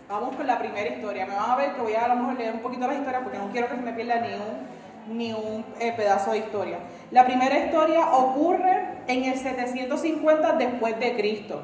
Vamos 0.08 0.36
con 0.36 0.46
la 0.46 0.56
primera 0.56 0.88
historia. 0.88 1.26
Me 1.26 1.34
van 1.34 1.50
a 1.50 1.56
ver 1.56 1.74
que 1.74 1.80
voy 1.80 1.94
a 1.94 2.04
a 2.04 2.08
lo 2.08 2.14
mejor 2.14 2.34
leer 2.38 2.54
un 2.54 2.60
poquito 2.60 2.86
la 2.86 2.94
historia 2.94 3.24
porque 3.24 3.38
no 3.38 3.50
quiero 3.50 3.68
que 3.68 3.74
se 3.74 3.82
me 3.82 3.92
pierda 3.92 4.20
ni 4.20 4.34
un, 4.34 4.75
ni 5.08 5.32
un 5.32 5.64
eh, 5.78 5.92
pedazo 5.96 6.32
de 6.32 6.38
historia. 6.38 6.78
La 7.10 7.24
primera 7.24 7.58
historia 7.58 8.10
ocurre 8.10 8.98
en 9.06 9.24
el 9.24 9.38
750 9.38 10.52
después 10.54 10.98
de 10.98 11.16
Cristo. 11.16 11.62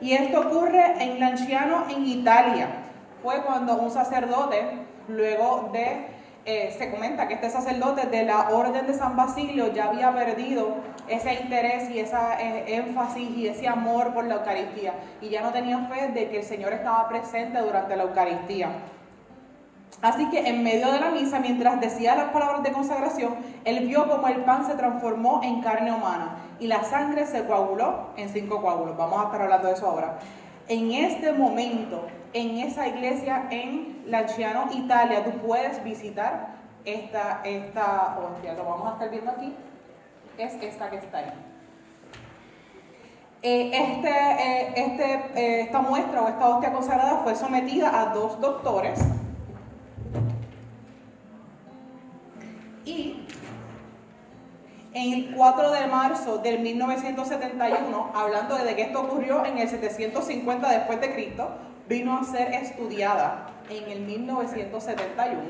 Y 0.00 0.12
esto 0.12 0.40
ocurre 0.40 1.02
en 1.02 1.20
Lanciano, 1.20 1.84
en 1.88 2.06
Italia. 2.06 2.68
Fue 3.22 3.42
cuando 3.42 3.76
un 3.76 3.90
sacerdote, 3.90 4.60
luego 5.08 5.70
de, 5.72 6.06
eh, 6.44 6.74
se 6.76 6.90
comenta 6.90 7.28
que 7.28 7.34
este 7.34 7.50
sacerdote 7.50 8.08
de 8.08 8.24
la 8.24 8.50
Orden 8.50 8.86
de 8.86 8.94
San 8.94 9.16
Basilio 9.16 9.72
ya 9.72 9.90
había 9.90 10.12
perdido 10.12 10.74
ese 11.08 11.34
interés 11.34 11.88
y 11.90 12.00
ese 12.00 12.16
énfasis 12.66 13.30
y 13.30 13.46
ese 13.46 13.68
amor 13.68 14.12
por 14.12 14.24
la 14.24 14.34
Eucaristía. 14.34 14.94
Y 15.20 15.28
ya 15.28 15.42
no 15.42 15.52
tenía 15.52 15.78
fe 15.86 16.08
de 16.08 16.28
que 16.28 16.38
el 16.38 16.44
Señor 16.44 16.72
estaba 16.72 17.08
presente 17.08 17.60
durante 17.60 17.96
la 17.96 18.02
Eucaristía. 18.02 18.70
Así 20.02 20.28
que 20.30 20.48
en 20.48 20.64
medio 20.64 20.90
de 20.90 20.98
la 20.98 21.12
misa, 21.12 21.38
mientras 21.38 21.80
decía 21.80 22.16
las 22.16 22.30
palabras 22.30 22.64
de 22.64 22.72
consagración, 22.72 23.36
él 23.64 23.86
vio 23.86 24.08
como 24.08 24.26
el 24.26 24.42
pan 24.42 24.66
se 24.66 24.74
transformó 24.74 25.40
en 25.44 25.62
carne 25.62 25.92
humana 25.92 26.38
y 26.58 26.66
la 26.66 26.82
sangre 26.82 27.24
se 27.24 27.46
coaguló 27.46 28.08
en 28.16 28.28
cinco 28.28 28.60
coágulos. 28.60 28.96
Vamos 28.96 29.20
a 29.20 29.24
estar 29.26 29.42
hablando 29.42 29.68
de 29.68 29.74
eso 29.74 29.86
ahora. 29.86 30.18
En 30.66 30.90
este 30.90 31.32
momento, 31.32 32.08
en 32.32 32.58
esa 32.58 32.88
iglesia 32.88 33.46
en 33.50 34.02
Lanciano, 34.06 34.70
Italia, 34.72 35.22
tú 35.22 35.30
puedes 35.46 35.82
visitar 35.84 36.56
esta, 36.84 37.40
esta 37.44 38.18
hostia. 38.18 38.54
Lo 38.54 38.64
vamos 38.64 38.88
a 38.88 38.92
estar 38.94 39.08
viendo 39.08 39.30
aquí. 39.30 39.54
Es 40.36 40.54
esta 40.54 40.90
que 40.90 40.96
está 40.96 41.18
ahí. 41.18 41.32
Eh, 43.42 43.70
este, 43.72 44.10
eh, 44.10 44.72
este, 44.76 45.14
eh, 45.36 45.60
esta 45.62 45.80
muestra 45.80 46.22
o 46.22 46.28
esta 46.28 46.48
hostia 46.48 46.72
consagrada 46.72 47.20
fue 47.22 47.36
sometida 47.36 48.00
a 48.00 48.06
dos 48.06 48.40
doctores 48.40 49.00
en 55.02 55.12
el 55.12 55.34
4 55.34 55.70
de 55.72 55.86
marzo 55.88 56.38
del 56.38 56.60
1971, 56.60 58.12
hablando 58.14 58.56
de 58.56 58.76
que 58.76 58.82
esto 58.82 59.00
ocurrió 59.00 59.44
en 59.44 59.58
el 59.58 59.68
750 59.68 60.70
después 60.70 61.00
de 61.00 61.12
Cristo, 61.12 61.48
vino 61.88 62.18
a 62.18 62.24
ser 62.24 62.54
estudiada 62.54 63.48
en 63.68 63.90
el 63.90 64.00
1971. 64.02 65.40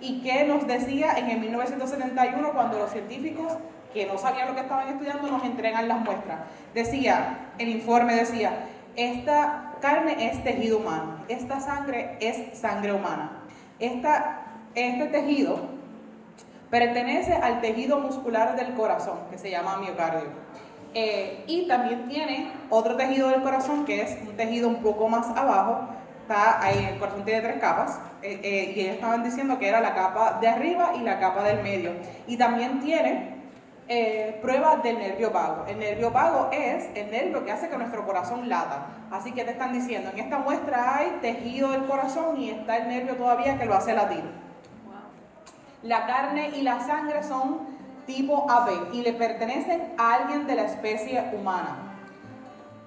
¿Y 0.00 0.20
qué 0.22 0.44
nos 0.44 0.66
decía 0.66 1.16
en 1.16 1.30
el 1.30 1.40
1971 1.40 2.50
cuando 2.52 2.78
los 2.78 2.90
científicos 2.90 3.52
que 3.92 4.06
no 4.06 4.18
sabían 4.18 4.48
lo 4.48 4.54
que 4.54 4.62
estaban 4.62 4.88
estudiando 4.88 5.28
nos 5.28 5.44
entregan 5.44 5.86
las 5.86 6.00
muestras? 6.00 6.40
Decía, 6.74 7.50
el 7.58 7.68
informe 7.68 8.14
decía, 8.14 8.66
esta 8.96 9.74
carne 9.80 10.28
es 10.28 10.42
tejido 10.42 10.78
humano, 10.78 11.24
esta 11.28 11.60
sangre 11.60 12.16
es 12.20 12.58
sangre 12.58 12.92
humana. 12.92 13.44
Esta, 13.78 14.42
este 14.74 15.06
tejido 15.06 15.77
pertenece 16.70 17.34
al 17.34 17.60
tejido 17.60 17.98
muscular 17.98 18.56
del 18.56 18.74
corazón, 18.74 19.18
que 19.30 19.38
se 19.38 19.50
llama 19.50 19.78
miocardio. 19.78 20.28
Eh, 20.94 21.44
y 21.46 21.66
también 21.66 22.08
tiene 22.08 22.50
otro 22.70 22.96
tejido 22.96 23.28
del 23.28 23.42
corazón, 23.42 23.84
que 23.84 24.02
es 24.02 24.18
un 24.26 24.36
tejido 24.36 24.68
un 24.68 24.82
poco 24.82 25.08
más 25.08 25.28
abajo. 25.36 25.88
Está 26.22 26.62
ahí, 26.62 26.88
el 26.92 26.98
corazón 26.98 27.24
tiene 27.24 27.40
tres 27.40 27.58
capas, 27.58 27.98
eh, 28.22 28.40
eh, 28.42 28.72
y 28.76 28.80
ellos 28.80 28.94
estaban 28.96 29.22
diciendo 29.22 29.58
que 29.58 29.68
era 29.68 29.80
la 29.80 29.94
capa 29.94 30.38
de 30.40 30.48
arriba 30.48 30.92
y 30.96 31.00
la 31.00 31.18
capa 31.18 31.42
del 31.42 31.62
medio. 31.62 31.92
Y 32.26 32.36
también 32.36 32.80
tiene 32.80 33.38
pruebas 34.42 34.82
del 34.82 34.98
nervio 34.98 35.30
vago. 35.30 35.64
El 35.66 35.78
nervio 35.78 36.10
vago 36.10 36.50
es 36.52 36.90
el 36.94 37.10
nervio 37.10 37.42
que 37.46 37.52
hace 37.52 37.70
que 37.70 37.78
nuestro 37.78 38.04
corazón 38.04 38.46
lata. 38.46 38.88
Así 39.10 39.32
que 39.32 39.44
te 39.44 39.52
están 39.52 39.72
diciendo, 39.72 40.10
en 40.12 40.18
esta 40.18 40.36
muestra 40.36 40.98
hay 40.98 41.18
tejido 41.22 41.70
del 41.70 41.86
corazón 41.86 42.38
y 42.38 42.50
está 42.50 42.76
el 42.76 42.88
nervio 42.88 43.16
todavía 43.16 43.58
que 43.58 43.64
lo 43.64 43.74
hace 43.74 43.94
latir. 43.94 44.24
La 45.82 46.06
carne 46.06 46.50
y 46.56 46.62
la 46.62 46.80
sangre 46.80 47.22
son 47.22 47.60
tipo 48.04 48.50
AB 48.50 48.94
y 48.94 49.02
le 49.02 49.12
pertenecen 49.12 49.92
a 49.96 50.14
alguien 50.14 50.46
de 50.48 50.56
la 50.56 50.62
especie 50.62 51.30
humana. 51.32 51.76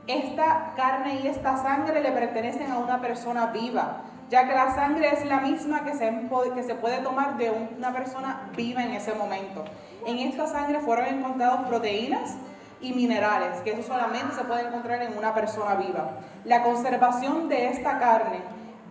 Esta 0.08 0.74
carne 0.76 1.22
y 1.24 1.28
esta 1.28 1.56
sangre 1.56 2.02
le 2.02 2.12
pertenecen 2.12 2.70
a 2.70 2.80
una 2.80 3.00
persona 3.00 3.46
viva, 3.46 4.02
ya 4.30 4.46
que 4.46 4.54
la 4.54 4.76
sangre 4.76 5.14
es 5.14 5.26
la 5.26 5.40
misma 5.40 5.86
que 5.86 5.94
se, 5.94 6.12
que 6.54 6.64
se 6.64 6.76
puede 6.76 6.98
tomar 6.98 7.38
de 7.38 7.52
una 7.78 7.94
persona 7.94 8.50
viva 8.58 8.84
en 8.84 8.92
ese 8.92 9.14
momento. 9.14 9.64
En 10.06 10.18
esta 10.18 10.48
sangre 10.48 10.80
fueron 10.82 11.06
encontrados 11.06 11.68
proteínas 11.68 12.36
y 12.82 12.92
minerales, 12.92 13.62
que 13.62 13.72
eso 13.72 13.84
solamente 13.84 14.36
se 14.36 14.44
puede 14.44 14.68
encontrar 14.68 15.02
en 15.04 15.18
una 15.18 15.34
persona 15.34 15.76
viva. 15.76 16.10
La 16.44 16.64
conservación 16.64 17.48
de 17.48 17.68
esta 17.68 18.00
carne 18.00 18.40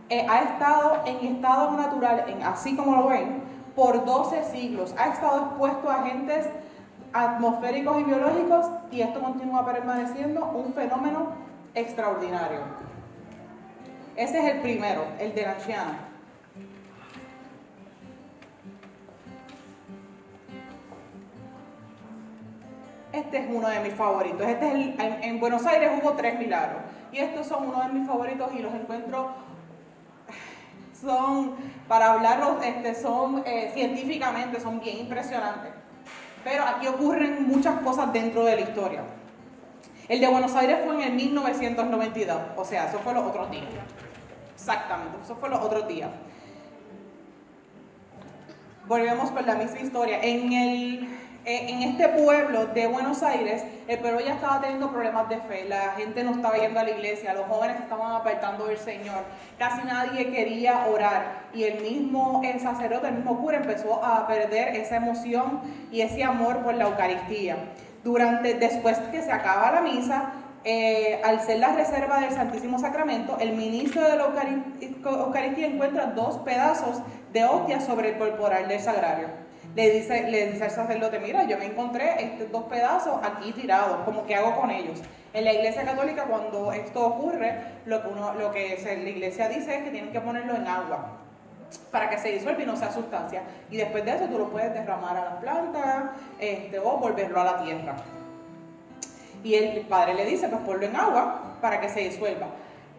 eh, 0.08 0.26
ha 0.26 0.40
estado 0.42 1.02
en 1.04 1.34
estado 1.34 1.72
natural, 1.72 2.24
en, 2.28 2.42
así 2.44 2.76
como 2.76 2.96
lo 2.96 3.08
ven, 3.08 3.42
por 3.74 4.04
12 4.04 4.44
siglos. 4.44 4.94
Ha 4.98 5.08
estado 5.08 5.46
expuesto 5.46 5.90
a 5.90 6.02
agentes 6.02 6.48
atmosféricos 7.12 8.00
y 8.00 8.04
biológicos 8.04 8.66
y 8.90 9.00
esto 9.00 9.20
continúa 9.20 9.64
permaneciendo 9.64 10.44
un 10.46 10.72
fenómeno 10.74 11.32
extraordinario. 11.74 12.60
Ese 14.16 14.38
es 14.38 14.54
el 14.54 14.60
primero, 14.60 15.02
el 15.18 15.34
de 15.34 15.42
la 15.42 15.52
anciana. 15.52 15.98
Este 23.12 23.38
es 23.38 23.44
uno 23.50 23.68
de 23.68 23.80
mis 23.80 23.94
favoritos. 23.94 24.40
Este 24.46 24.68
es 24.68 24.74
el- 24.74 24.96
en 25.24 25.40
Buenos 25.40 25.66
Aires 25.66 25.90
hubo 26.00 26.12
tres 26.12 26.38
milagros. 26.38 26.82
Y 27.12 27.18
estos 27.18 27.46
son 27.46 27.68
uno 27.68 27.82
de 27.82 27.88
mis 27.92 28.06
favoritos 28.06 28.50
y 28.54 28.60
los 28.60 28.72
encuentro, 28.72 29.30
son, 31.00 31.54
para 31.88 32.12
hablarlos, 32.12 32.64
este, 32.64 32.94
son 32.94 33.42
eh, 33.46 33.70
científicamente, 33.74 34.60
son 34.60 34.80
bien 34.80 34.98
impresionantes. 34.98 35.72
Pero 36.44 36.64
aquí 36.64 36.86
ocurren 36.86 37.46
muchas 37.46 37.80
cosas 37.80 38.12
dentro 38.12 38.44
de 38.44 38.56
la 38.56 38.60
historia. 38.62 39.02
El 40.08 40.20
de 40.20 40.28
Buenos 40.28 40.54
Aires 40.56 40.78
fue 40.84 40.94
en 40.96 41.02
el 41.02 41.12
1992, 41.12 42.36
o 42.56 42.64
sea, 42.64 42.88
eso 42.88 42.98
fue 42.98 43.14
los 43.14 43.24
otros 43.24 43.50
días. 43.50 43.64
Exactamente, 44.54 45.18
eso 45.22 45.36
fue 45.36 45.48
los 45.48 45.60
otros 45.60 45.86
días. 45.86 46.10
Volvemos 48.86 49.30
con 49.30 49.46
la 49.46 49.54
misma 49.54 49.78
historia. 49.78 50.18
En, 50.20 50.52
el, 50.52 51.08
en 51.44 51.82
este 51.82 52.08
pueblo 52.08 52.66
de 52.66 52.86
Buenos 52.86 53.22
Aires, 53.22 53.64
el 53.88 53.98
pueblo 53.98 54.20
ya 54.20 54.34
estaba 54.34 54.60
teniendo 54.60 54.90
problemas 54.90 55.28
de 55.28 55.38
fe. 55.38 55.64
La 55.68 55.92
gente 55.96 56.22
no 56.22 56.32
estaba 56.32 56.56
yendo 56.58 56.80
a 56.80 56.84
la 56.84 56.90
iglesia, 56.90 57.34
los 57.34 57.46
jóvenes 57.46 57.80
estaban 57.80 58.12
apartando 58.12 58.66
del 58.66 58.78
Señor. 58.78 59.24
Casi 59.58 59.82
nadie 59.86 60.30
quería 60.30 60.86
orar. 60.86 61.48
Y 61.54 61.64
el 61.64 61.82
mismo 61.82 62.42
el 62.44 62.60
sacerdote, 62.60 63.08
el 63.08 63.14
mismo 63.14 63.38
cura, 63.40 63.56
empezó 63.56 64.04
a 64.04 64.26
perder 64.26 64.76
esa 64.76 64.96
emoción 64.96 65.60
y 65.90 66.02
ese 66.02 66.22
amor 66.24 66.58
por 66.58 66.74
la 66.74 66.84
Eucaristía. 66.84 67.56
Durante, 68.04 68.54
después 68.54 68.98
que 69.10 69.22
se 69.22 69.32
acaba 69.32 69.72
la 69.72 69.80
misa, 69.80 70.32
eh, 70.64 71.20
al 71.24 71.40
ser 71.40 71.58
la 71.58 71.74
reserva 71.74 72.20
del 72.20 72.32
Santísimo 72.32 72.78
Sacramento, 72.78 73.38
el 73.40 73.52
ministro 73.52 74.06
de 74.06 74.16
la 74.16 74.26
Eucari- 74.26 75.02
Eucaristía 75.04 75.66
encuentra 75.66 76.06
dos 76.06 76.38
pedazos 76.38 77.02
de 77.32 77.44
hostia 77.44 77.80
sobre 77.80 78.10
el 78.10 78.18
corporal 78.18 78.68
del 78.68 78.80
sagrario. 78.80 79.49
Le 79.74 79.90
dice, 79.90 80.28
le 80.30 80.52
dice 80.52 80.64
al 80.64 80.70
sacerdote, 80.70 81.20
mira, 81.20 81.44
yo 81.44 81.56
me 81.58 81.66
encontré 81.66 82.24
estos 82.24 82.50
dos 82.50 82.64
pedazos 82.64 83.20
aquí 83.22 83.52
tirados, 83.52 84.04
como 84.04 84.26
que 84.26 84.34
hago 84.34 84.60
con 84.60 84.70
ellos. 84.70 85.00
En 85.32 85.44
la 85.44 85.52
iglesia 85.52 85.84
católica, 85.84 86.24
cuando 86.24 86.72
esto 86.72 87.06
ocurre, 87.06 87.54
lo 87.86 88.02
que, 88.02 88.08
uno, 88.08 88.34
lo 88.34 88.50
que 88.50 88.80
la 88.84 89.08
iglesia 89.08 89.48
dice 89.48 89.76
es 89.76 89.84
que 89.84 89.90
tienen 89.90 90.10
que 90.10 90.20
ponerlo 90.20 90.56
en 90.56 90.66
agua 90.66 91.18
para 91.92 92.10
que 92.10 92.18
se 92.18 92.32
disuelva 92.32 92.62
y 92.62 92.66
no 92.66 92.76
sea 92.76 92.92
sustancia. 92.92 93.42
Y 93.70 93.76
después 93.76 94.04
de 94.04 94.16
eso 94.16 94.24
tú 94.24 94.38
lo 94.38 94.48
puedes 94.50 94.74
derramar 94.74 95.16
a 95.16 95.24
las 95.24 95.34
plantas 95.34 96.04
este, 96.38 96.78
o 96.78 96.96
volverlo 96.96 97.40
a 97.40 97.44
la 97.44 97.62
tierra. 97.62 97.96
Y 99.42 99.54
el 99.54 99.80
padre 99.82 100.14
le 100.14 100.26
dice, 100.26 100.48
pues 100.48 100.60
ponlo 100.62 100.84
en 100.84 100.96
agua 100.96 101.56
para 101.60 101.80
que 101.80 101.88
se 101.88 102.00
disuelva. 102.00 102.48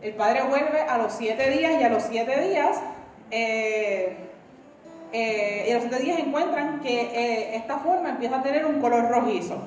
El 0.01 0.15
padre 0.15 0.41
vuelve 0.43 0.81
a 0.81 0.97
los 0.97 1.13
siete 1.13 1.49
días 1.51 1.79
y 1.79 1.83
a 1.83 1.89
los 1.89 2.03
siete 2.03 2.49
días, 2.49 2.81
eh, 3.29 4.15
eh, 5.13 5.60
y 5.71 5.73
a 5.73 5.77
los 5.79 5.87
siete 5.87 6.03
días 6.03 6.19
encuentran 6.19 6.79
que 6.81 7.01
eh, 7.01 7.55
esta 7.55 7.77
forma 7.79 8.09
empieza 8.09 8.37
a 8.37 8.43
tener 8.43 8.65
un 8.65 8.81
color 8.81 9.09
rojizo 9.09 9.57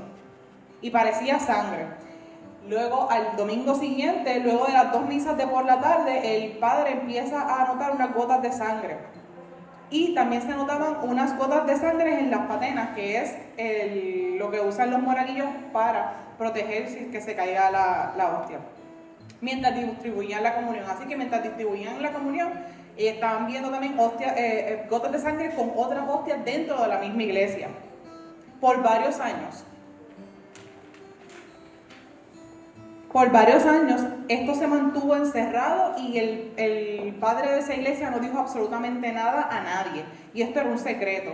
y 0.82 0.90
parecía 0.90 1.38
sangre. 1.38 1.86
Luego, 2.68 3.10
al 3.10 3.36
domingo 3.36 3.74
siguiente, 3.74 4.40
luego 4.40 4.66
de 4.66 4.72
las 4.72 4.92
dos 4.92 5.06
misas 5.06 5.36
de 5.36 5.46
por 5.46 5.64
la 5.64 5.80
tarde, 5.80 6.36
el 6.36 6.52
padre 6.58 6.92
empieza 6.92 7.40
a 7.62 7.66
notar 7.72 7.92
unas 7.92 8.14
gotas 8.14 8.42
de 8.42 8.52
sangre. 8.52 8.96
Y 9.90 10.14
también 10.14 10.42
se 10.42 10.48
notaban 10.48 10.96
unas 11.08 11.36
gotas 11.38 11.66
de 11.66 11.76
sangre 11.76 12.20
en 12.20 12.30
las 12.30 12.46
patenas, 12.46 12.94
que 12.94 13.18
es 13.22 13.34
el- 13.56 14.38
lo 14.38 14.50
que 14.50 14.60
usan 14.60 14.90
los 14.90 15.00
moraguillos 15.00 15.48
para 15.72 16.14
proteger 16.38 16.88
si 16.88 16.98
es 16.98 17.06
que 17.08 17.20
se 17.20 17.34
caiga 17.34 17.70
la, 17.70 18.12
la 18.16 18.28
hostia. 18.38 18.58
Mientras 19.40 19.74
distribuían 19.74 20.42
la 20.42 20.54
comunión. 20.54 20.84
Así 20.88 21.06
que 21.06 21.16
mientras 21.16 21.42
distribuían 21.42 22.02
la 22.02 22.12
comunión, 22.12 22.50
eh, 22.96 23.08
estaban 23.08 23.46
viendo 23.46 23.70
también 23.70 23.94
eh, 23.98 24.14
eh, 24.36 24.86
gotas 24.88 25.12
de 25.12 25.18
sangre 25.18 25.54
con 25.54 25.72
otras 25.76 26.08
hostias 26.08 26.44
dentro 26.44 26.80
de 26.80 26.88
la 26.88 26.98
misma 26.98 27.22
iglesia. 27.22 27.68
Por 28.60 28.82
varios 28.82 29.20
años. 29.20 29.64
Por 33.12 33.30
varios 33.30 33.64
años 33.64 34.02
esto 34.28 34.54
se 34.54 34.66
mantuvo 34.66 35.14
encerrado 35.14 35.96
y 35.98 36.18
el, 36.18 36.52
el 36.56 37.14
padre 37.14 37.52
de 37.52 37.58
esa 37.60 37.74
iglesia 37.74 38.10
no 38.10 38.18
dijo 38.18 38.38
absolutamente 38.38 39.12
nada 39.12 39.48
a 39.50 39.60
nadie. 39.60 40.04
Y 40.32 40.42
esto 40.42 40.60
era 40.60 40.70
un 40.70 40.78
secreto. 40.78 41.30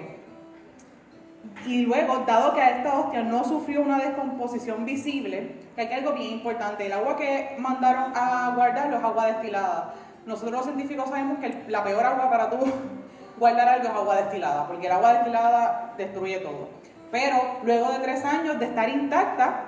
Y 1.66 1.82
luego, 1.82 2.24
dado 2.26 2.54
que 2.54 2.60
esta 2.60 2.98
hostia 2.98 3.22
no 3.22 3.44
sufrió 3.44 3.82
una 3.82 3.98
descomposición 3.98 4.84
visible, 4.84 5.56
que 5.74 5.82
hay 5.82 5.92
algo 5.92 6.12
bien 6.12 6.32
importante, 6.32 6.86
el 6.86 6.92
agua 6.92 7.16
que 7.16 7.56
mandaron 7.58 8.12
a 8.14 8.52
guardarlo 8.54 8.96
es 8.98 9.04
agua 9.04 9.26
destilada. 9.26 9.94
Nosotros 10.30 10.52
los 10.52 10.64
científicos 10.64 11.08
sabemos 11.08 11.40
que 11.40 11.64
la 11.66 11.82
peor 11.82 12.06
agua 12.06 12.30
para 12.30 12.48
tú 12.48 12.58
guardar 13.38 13.68
algo 13.68 13.88
es 13.88 13.94
agua 13.94 14.14
destilada, 14.14 14.68
porque 14.68 14.86
el 14.86 14.92
agua 14.92 15.14
destilada 15.14 15.94
destruye 15.98 16.38
todo. 16.38 16.68
Pero 17.10 17.36
luego 17.64 17.90
de 17.90 17.98
tres 17.98 18.24
años 18.24 18.60
de 18.60 18.66
estar 18.66 18.88
intacta, 18.88 19.64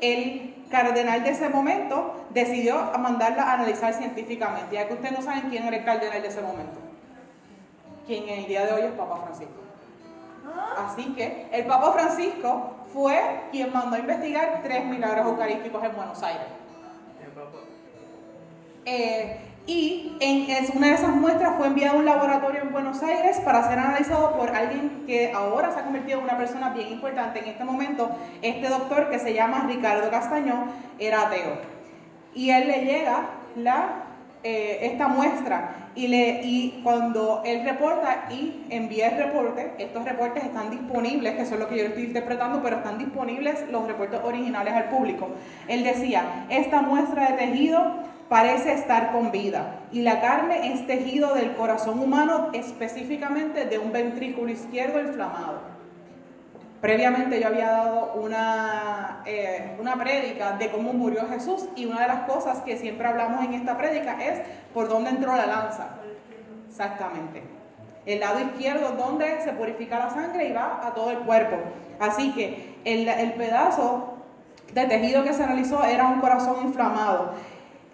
el 0.00 0.64
cardenal 0.70 1.22
de 1.22 1.30
ese 1.30 1.50
momento 1.50 2.24
decidió 2.30 2.92
mandarla 2.98 3.42
a 3.42 3.52
analizar 3.52 3.92
científicamente, 3.92 4.74
ya 4.74 4.88
que 4.88 4.94
ustedes 4.94 5.12
no 5.12 5.20
saben 5.20 5.50
quién 5.50 5.66
era 5.66 5.76
el 5.76 5.84
cardenal 5.84 6.22
de 6.22 6.28
ese 6.28 6.40
momento. 6.40 6.78
Quien 8.06 8.26
en 8.26 8.38
el 8.38 8.46
día 8.46 8.64
de 8.64 8.72
hoy 8.72 8.82
es 8.84 8.92
Papa 8.92 9.20
Francisco. 9.22 9.60
Así 10.78 11.14
que 11.14 11.48
el 11.52 11.66
Papa 11.66 11.92
Francisco 11.92 12.70
fue 12.94 13.20
quien 13.50 13.70
mandó 13.70 13.96
a 13.96 13.98
investigar 13.98 14.60
tres 14.62 14.82
milagros 14.86 15.26
eucarísticos 15.26 15.84
en 15.84 15.94
Buenos 15.94 16.22
Aires. 16.22 16.46
Eh, 18.86 19.53
y 19.66 20.16
en, 20.20 20.50
es- 20.50 20.70
una 20.74 20.88
de 20.88 20.94
esas 20.94 21.14
muestras 21.16 21.54
fue 21.56 21.66
enviada 21.68 21.94
a 21.94 21.98
un 21.98 22.04
laboratorio 22.04 22.62
en 22.62 22.72
Buenos 22.72 23.02
Aires 23.02 23.40
para 23.44 23.66
ser 23.68 23.78
analizado 23.78 24.36
por 24.36 24.50
alguien 24.54 25.04
que 25.06 25.32
ahora 25.32 25.72
se 25.72 25.80
ha 25.80 25.84
convertido 25.84 26.18
en 26.18 26.24
una 26.24 26.36
persona 26.36 26.70
bien 26.70 26.88
importante. 26.92 27.38
En 27.40 27.46
este 27.46 27.64
momento, 27.64 28.10
este 28.42 28.68
doctor 28.68 29.08
que 29.10 29.18
se 29.18 29.32
llama 29.32 29.64
Ricardo 29.66 30.10
Castañón 30.10 30.70
era 30.98 31.28
ateo. 31.28 31.56
Y 32.34 32.50
él 32.50 32.68
le 32.68 32.84
llega 32.84 33.26
la, 33.56 34.02
eh, 34.42 34.80
esta 34.82 35.08
muestra 35.08 35.90
y, 35.94 36.08
le, 36.08 36.40
y 36.42 36.80
cuando 36.82 37.40
él 37.46 37.64
reporta 37.64 38.26
y 38.30 38.66
envía 38.68 39.08
el 39.10 39.16
reporte, 39.16 39.72
estos 39.78 40.04
reportes 40.04 40.44
están 40.44 40.70
disponibles, 40.70 41.34
que 41.36 41.42
es 41.42 41.50
lo 41.52 41.68
que 41.68 41.78
yo 41.78 41.84
estoy 41.84 42.02
interpretando, 42.04 42.60
pero 42.62 42.76
están 42.78 42.98
disponibles 42.98 43.64
los 43.70 43.86
reportes 43.86 44.20
originales 44.24 44.74
al 44.74 44.84
público. 44.90 45.28
Él 45.68 45.84
decía, 45.84 46.44
esta 46.50 46.82
muestra 46.82 47.30
de 47.30 47.32
tejido 47.38 47.94
parece 48.28 48.72
estar 48.72 49.12
con 49.12 49.30
vida 49.30 49.80
y 49.92 50.02
la 50.02 50.20
carne 50.20 50.72
es 50.72 50.86
tejido 50.86 51.34
del 51.34 51.54
corazón 51.54 51.98
humano, 51.98 52.50
específicamente 52.52 53.66
de 53.66 53.78
un 53.78 53.92
ventrículo 53.92 54.50
izquierdo 54.50 55.00
inflamado. 55.00 55.74
Previamente 56.80 57.40
yo 57.40 57.46
había 57.48 57.70
dado 57.70 58.12
una, 58.14 59.22
eh, 59.24 59.74
una 59.80 59.96
prédica 59.96 60.52
de 60.52 60.70
cómo 60.70 60.92
murió 60.92 61.26
Jesús 61.28 61.66
y 61.76 61.86
una 61.86 62.02
de 62.02 62.08
las 62.08 62.20
cosas 62.28 62.60
que 62.60 62.76
siempre 62.76 63.06
hablamos 63.06 63.42
en 63.44 63.54
esta 63.54 63.78
prédica 63.78 64.22
es 64.22 64.42
por 64.74 64.88
dónde 64.88 65.10
entró 65.10 65.34
la 65.34 65.46
lanza. 65.46 65.88
Exactamente. 66.68 67.42
El 68.04 68.20
lado 68.20 68.38
izquierdo 68.40 68.90
donde 68.92 69.40
se 69.40 69.52
purifica 69.52 69.98
la 69.98 70.10
sangre 70.10 70.48
y 70.48 70.52
va 70.52 70.86
a 70.86 70.92
todo 70.92 71.10
el 71.10 71.20
cuerpo. 71.20 71.56
Así 71.98 72.32
que 72.32 72.76
el, 72.84 73.08
el 73.08 73.32
pedazo 73.32 74.14
de 74.74 74.84
tejido 74.86 75.24
que 75.24 75.32
se 75.32 75.42
analizó 75.42 75.84
era 75.84 76.08
un 76.08 76.20
corazón 76.20 76.66
inflamado. 76.66 77.32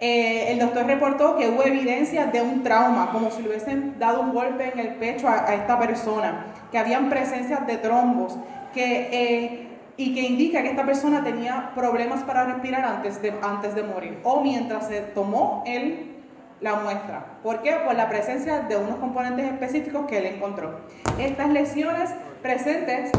Eh, 0.01 0.51
el 0.51 0.57
doctor 0.57 0.87
reportó 0.87 1.37
que 1.37 1.47
hubo 1.47 1.63
evidencia 1.63 2.25
de 2.25 2.41
un 2.41 2.63
trauma, 2.63 3.11
como 3.11 3.29
si 3.29 3.43
le 3.43 3.49
hubiesen 3.49 3.99
dado 3.99 4.21
un 4.21 4.33
golpe 4.33 4.71
en 4.73 4.79
el 4.79 4.95
pecho 4.95 5.27
a, 5.27 5.47
a 5.47 5.53
esta 5.53 5.77
persona, 5.77 6.47
que 6.71 6.79
habían 6.79 7.07
presencias 7.09 7.67
de 7.67 7.77
trombos, 7.77 8.35
que, 8.73 9.09
eh, 9.11 9.67
y 9.97 10.15
que 10.15 10.21
indica 10.21 10.63
que 10.63 10.69
esta 10.69 10.87
persona 10.87 11.23
tenía 11.23 11.71
problemas 11.75 12.23
para 12.23 12.45
respirar 12.45 12.83
antes 12.83 13.21
de, 13.21 13.31
antes 13.43 13.75
de 13.75 13.83
morir, 13.83 14.19
o 14.23 14.41
mientras 14.41 14.87
se 14.87 15.01
tomó 15.01 15.63
el, 15.67 16.15
la 16.61 16.75
muestra. 16.77 17.37
¿Por 17.43 17.61
qué? 17.61 17.73
Por 17.85 17.93
la 17.93 18.09
presencia 18.09 18.61
de 18.61 18.77
unos 18.77 18.95
componentes 18.95 19.45
específicos 19.45 20.07
que 20.07 20.17
él 20.17 20.25
encontró. 20.25 20.79
Estas 21.19 21.49
lesiones 21.49 22.09
presentes 22.41 23.11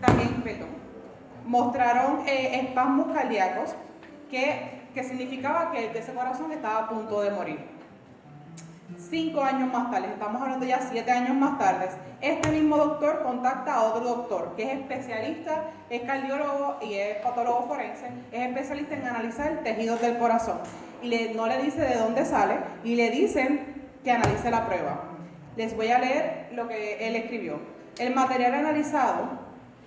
también 0.00 0.40
perdón, 0.42 0.68
mostraron 1.44 2.20
eh, 2.26 2.60
espasmos 2.62 3.14
cardíacos 3.14 3.74
que, 4.30 4.79
que 4.94 5.04
significaba 5.04 5.70
que 5.72 5.96
ese 5.96 6.12
corazón 6.12 6.52
estaba 6.52 6.84
a 6.84 6.88
punto 6.88 7.20
de 7.20 7.30
morir. 7.30 7.58
Cinco 8.98 9.42
años 9.42 9.72
más 9.72 9.90
tarde, 9.90 10.08
estamos 10.12 10.42
hablando 10.42 10.66
ya 10.66 10.80
siete 10.80 11.10
años 11.10 11.36
más 11.36 11.58
tarde, 11.58 11.88
este 12.20 12.50
mismo 12.50 12.76
doctor 12.76 13.22
contacta 13.22 13.74
a 13.74 13.82
otro 13.84 14.04
doctor 14.04 14.54
que 14.56 14.64
es 14.64 14.78
especialista, 14.80 15.70
es 15.88 16.02
cardiólogo 16.02 16.78
y 16.82 16.94
es 16.94 17.16
patólogo 17.18 17.66
forense, 17.66 18.08
es 18.32 18.48
especialista 18.48 18.96
en 18.96 19.06
analizar 19.06 19.60
tejidos 19.62 20.00
del 20.00 20.18
corazón. 20.18 20.58
Y 21.02 21.32
no 21.34 21.46
le 21.46 21.62
dice 21.62 21.80
de 21.80 21.94
dónde 21.94 22.26
sale 22.26 22.56
y 22.84 22.96
le 22.96 23.10
dicen 23.10 23.88
que 24.04 24.10
analice 24.10 24.50
la 24.50 24.66
prueba. 24.66 25.04
Les 25.56 25.74
voy 25.74 25.90
a 25.90 25.98
leer 25.98 26.50
lo 26.52 26.68
que 26.68 27.06
él 27.08 27.16
escribió. 27.16 27.58
El 27.98 28.14
material 28.14 28.54
analizado 28.54 29.28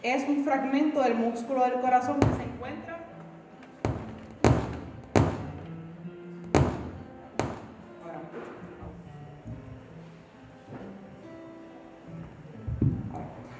es 0.01 0.27
un 0.27 0.43
fragmento 0.43 1.01
del 1.01 1.15
músculo 1.15 1.63
del 1.65 1.81
corazón 1.81 2.19
que 2.19 2.36
se 2.36 2.43
encuentra 2.43 2.92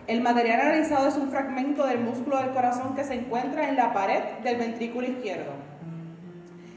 El 0.06 0.20
material 0.20 0.60
analizado 0.60 1.08
es 1.08 1.16
un 1.16 1.32
fragmento 1.32 1.88
del 1.88 2.00
músculo 2.00 2.38
del 2.38 2.52
corazón 2.52 2.94
que 2.94 3.06
se 3.06 3.14
encuentra 3.14 3.70
en 3.70 3.78
la 3.78 3.94
pared 3.94 4.22
del 4.44 4.58
ventrículo 4.58 5.08
izquierdo. 5.08 5.54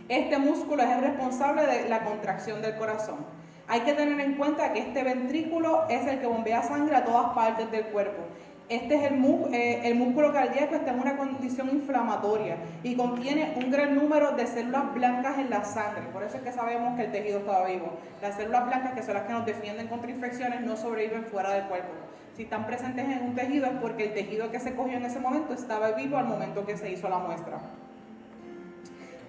Este 0.08 0.38
músculo 0.38 0.84
es 0.84 0.90
el 0.90 1.00
responsable 1.00 1.66
de 1.66 1.88
la 1.88 2.04
contracción 2.04 2.62
del 2.62 2.76
corazón. 2.76 3.26
Hay 3.66 3.80
que 3.80 3.94
tener 3.94 4.20
en 4.20 4.34
cuenta 4.34 4.72
que 4.72 4.78
este 4.78 5.02
ventrículo 5.02 5.88
es 5.88 6.06
el 6.06 6.20
que 6.20 6.26
bombea 6.26 6.62
sangre 6.62 6.94
a 6.94 7.04
todas 7.04 7.34
partes 7.34 7.68
del 7.72 7.86
cuerpo. 7.86 8.22
Este 8.68 8.94
es 8.94 9.10
el, 9.10 9.24
eh, 9.52 9.80
el 9.82 9.96
músculo 9.96 10.32
cardíaco, 10.32 10.76
está 10.76 10.92
en 10.92 11.00
una 11.00 11.16
condición 11.16 11.68
inflamatoria 11.70 12.58
y 12.84 12.94
contiene 12.94 13.54
un 13.56 13.72
gran 13.72 13.96
número 13.96 14.32
de 14.32 14.46
células 14.46 14.94
blancas 14.94 15.38
en 15.38 15.50
la 15.50 15.64
sangre. 15.64 16.02
Por 16.12 16.22
eso 16.22 16.36
es 16.36 16.44
que 16.44 16.52
sabemos 16.52 16.96
que 16.96 17.06
el 17.06 17.12
tejido 17.12 17.40
estaba 17.40 17.66
vivo. 17.66 17.92
Las 18.22 18.36
células 18.36 18.66
blancas, 18.66 18.92
que 18.94 19.02
son 19.02 19.14
las 19.14 19.24
que 19.24 19.32
nos 19.32 19.46
defienden 19.46 19.88
contra 19.88 20.12
infecciones, 20.12 20.60
no 20.60 20.76
sobreviven 20.76 21.24
fuera 21.24 21.50
del 21.50 21.64
cuerpo. 21.64 22.05
Si 22.36 22.42
están 22.42 22.66
presentes 22.66 23.02
en 23.08 23.22
un 23.22 23.34
tejido 23.34 23.64
es 23.64 23.72
porque 23.80 24.04
el 24.04 24.12
tejido 24.12 24.50
que 24.50 24.60
se 24.60 24.74
cogió 24.74 24.98
en 24.98 25.06
ese 25.06 25.18
momento 25.18 25.54
estaba 25.54 25.92
vivo 25.92 26.18
al 26.18 26.26
momento 26.26 26.66
que 26.66 26.76
se 26.76 26.92
hizo 26.92 27.08
la 27.08 27.16
muestra. 27.16 27.60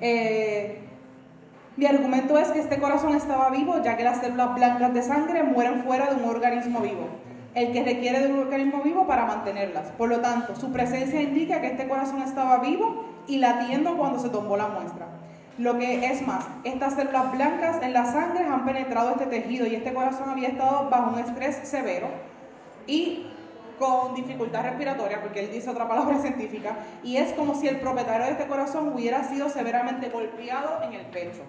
Eh, 0.01 0.79
mi 1.77 1.85
argumento 1.85 2.37
es 2.37 2.49
que 2.49 2.59
este 2.59 2.79
corazón 2.79 3.15
estaba 3.15 3.49
vivo 3.49 3.81
ya 3.81 3.95
que 3.95 4.03
las 4.03 4.19
células 4.19 4.53
blancas 4.55 4.93
de 4.93 5.01
sangre 5.03 5.43
mueren 5.43 5.83
fuera 5.83 6.13
de 6.13 6.21
un 6.21 6.29
organismo 6.29 6.81
vivo, 6.81 7.07
el 7.55 7.71
que 7.71 7.81
requiere 7.81 8.19
de 8.19 8.33
un 8.33 8.39
organismo 8.39 8.81
vivo 8.83 9.07
para 9.07 9.25
mantenerlas. 9.25 9.91
Por 9.91 10.09
lo 10.09 10.19
tanto, 10.19 10.57
su 10.57 10.73
presencia 10.73 11.21
indica 11.21 11.61
que 11.61 11.67
este 11.67 11.87
corazón 11.87 12.21
estaba 12.23 12.57
vivo 12.57 13.05
y 13.25 13.37
latiendo 13.37 13.95
cuando 13.95 14.19
se 14.19 14.27
tomó 14.29 14.57
la 14.57 14.67
muestra. 14.67 15.07
Lo 15.57 15.79
que 15.79 16.07
es 16.07 16.27
más, 16.27 16.45
estas 16.65 16.95
células 16.95 17.31
blancas 17.31 17.81
en 17.81 17.93
la 17.93 18.05
sangre 18.05 18.43
han 18.43 18.65
penetrado 18.65 19.11
este 19.11 19.27
tejido 19.27 19.65
y 19.65 19.75
este 19.75 19.93
corazón 19.93 20.29
había 20.29 20.49
estado 20.49 20.89
bajo 20.89 21.11
un 21.13 21.19
estrés 21.19 21.55
severo 21.63 22.26
y 22.87 23.27
con 23.77 24.15
dificultad 24.15 24.63
respiratoria, 24.63 25.21
porque 25.21 25.41
él 25.41 25.51
dice 25.51 25.69
otra 25.69 25.87
palabra 25.87 26.17
científica, 26.21 26.77
y 27.03 27.17
es 27.17 27.33
como 27.33 27.55
si 27.55 27.67
el 27.67 27.79
propietario 27.79 28.25
de 28.25 28.31
este 28.31 28.47
corazón 28.47 28.89
hubiera 28.93 29.23
sido 29.23 29.49
severamente 29.49 30.09
golpeado 30.09 30.81
en 30.83 30.93
el 30.93 31.05
pecho. 31.07 31.43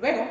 Luego, 0.00 0.24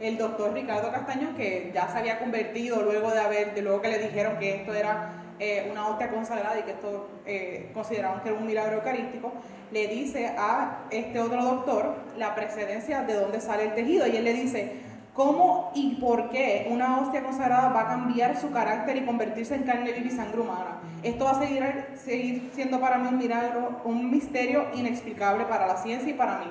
el 0.00 0.16
doctor 0.16 0.52
Ricardo 0.52 0.90
Castañón, 0.90 1.34
que 1.34 1.70
ya 1.74 1.88
se 1.88 1.98
había 1.98 2.18
convertido 2.18 2.82
luego 2.82 3.10
de 3.10 3.20
haber, 3.20 3.54
de 3.54 3.62
luego 3.62 3.82
que 3.82 3.88
le 3.88 3.98
dijeron 3.98 4.38
que 4.38 4.54
esto 4.54 4.72
era 4.72 5.24
eh, 5.38 5.68
una 5.70 5.88
hostia 5.88 6.08
consagrada 6.08 6.58
y 6.58 6.62
que 6.62 6.70
esto 6.72 7.08
eh, 7.26 7.70
consideraban 7.74 8.22
que 8.22 8.30
era 8.30 8.38
un 8.38 8.46
milagro 8.46 8.76
eucarístico, 8.76 9.32
le 9.70 9.86
dice 9.88 10.34
a 10.38 10.84
este 10.90 11.20
otro 11.20 11.42
doctor 11.44 11.94
la 12.16 12.34
precedencia 12.34 13.02
de 13.02 13.14
dónde 13.14 13.40
sale 13.40 13.64
el 13.64 13.74
tejido 13.74 14.06
y 14.06 14.16
él 14.16 14.24
le 14.24 14.32
dice, 14.32 14.80
¿cómo 15.18 15.72
y 15.74 15.96
por 15.96 16.30
qué 16.30 16.68
una 16.70 17.00
hostia 17.00 17.24
consagrada 17.24 17.70
va 17.70 17.80
a 17.80 17.88
cambiar 17.88 18.40
su 18.40 18.52
carácter 18.52 18.98
y 18.98 19.04
convertirse 19.04 19.56
en 19.56 19.64
carne 19.64 19.90
viva 19.90 20.06
y 20.06 20.10
sangre 20.10 20.40
humana? 20.40 20.78
Esto 21.02 21.24
va 21.24 21.32
a 21.32 21.40
seguir, 21.96 22.50
siendo 22.54 22.80
para 22.80 22.98
mí 22.98 23.08
un 23.08 23.18
milagro, 23.18 23.80
un 23.84 24.12
misterio 24.12 24.68
inexplicable 24.74 25.44
para 25.46 25.66
la 25.66 25.76
ciencia 25.76 26.08
y 26.08 26.14
para 26.14 26.38
mí. 26.38 26.46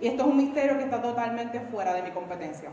Y 0.00 0.06
esto 0.06 0.22
es 0.22 0.28
un 0.28 0.36
misterio 0.36 0.78
que 0.78 0.84
está 0.84 1.02
totalmente 1.02 1.58
fuera 1.58 1.92
de 1.92 2.02
mi 2.02 2.12
competencia. 2.12 2.70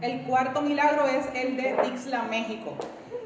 El 0.00 0.22
cuarto 0.22 0.62
milagro 0.62 1.08
es 1.08 1.26
el 1.34 1.56
de 1.56 1.76
Ixla, 1.92 2.22
México. 2.22 2.74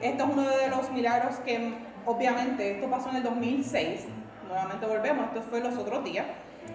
Esto 0.01 0.25
es 0.25 0.31
uno 0.31 0.49
de 0.49 0.69
los 0.69 0.91
milagros 0.91 1.35
que, 1.45 1.75
obviamente, 2.07 2.77
esto 2.77 2.89
pasó 2.89 3.11
en 3.11 3.17
el 3.17 3.23
2006. 3.25 4.07
Nuevamente 4.49 4.87
volvemos, 4.87 5.27
esto 5.27 5.43
fue 5.43 5.61
los 5.61 5.77
otros 5.77 6.03
días. 6.03 6.25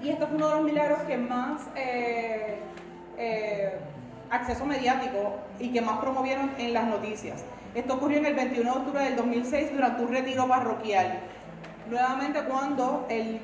Y 0.03 0.09
esto 0.09 0.27
fue 0.27 0.37
uno 0.37 0.49
de 0.49 0.55
los 0.55 0.63
milagros 0.63 0.99
que 1.03 1.17
más 1.17 1.61
eh, 1.75 2.59
eh, 3.17 3.79
acceso 4.29 4.65
mediático 4.65 5.35
y 5.59 5.71
que 5.71 5.81
más 5.81 5.99
promovieron 5.99 6.51
en 6.57 6.73
las 6.73 6.85
noticias. 6.87 7.43
Esto 7.73 7.95
ocurrió 7.95 8.19
en 8.19 8.25
el 8.25 8.35
21 8.35 8.71
de 8.71 8.79
octubre 8.79 9.03
del 9.03 9.15
2006 9.15 9.73
durante 9.73 10.03
un 10.03 10.09
retiro 10.09 10.47
parroquial. 10.47 11.19
Nuevamente 11.89 12.43
cuando 12.45 13.05
el, 13.09 13.41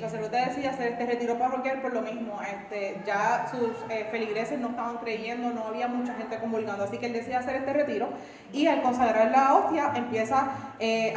sacerdote 0.00 0.36
decía 0.36 0.70
hacer 0.70 0.92
este 0.92 1.04
retiro 1.04 1.38
parroquial 1.38 1.82
por 1.82 1.92
lo 1.92 2.00
mismo, 2.00 2.40
este, 2.40 3.00
ya 3.04 3.46
sus 3.50 3.70
eh, 3.90 4.06
feligreses 4.10 4.58
no 4.58 4.68
estaban 4.70 4.98
creyendo, 4.98 5.50
no 5.50 5.66
había 5.66 5.88
mucha 5.88 6.14
gente 6.14 6.38
comulgando, 6.38 6.84
así 6.84 6.96
que 6.96 7.06
él 7.06 7.12
decide 7.12 7.34
hacer 7.36 7.56
este 7.56 7.72
retiro 7.72 8.08
y 8.52 8.66
al 8.66 8.82
consagrar 8.82 9.30
la 9.30 9.54
hostia 9.54 9.92
empieza, 9.96 10.48
eh, 10.78 11.12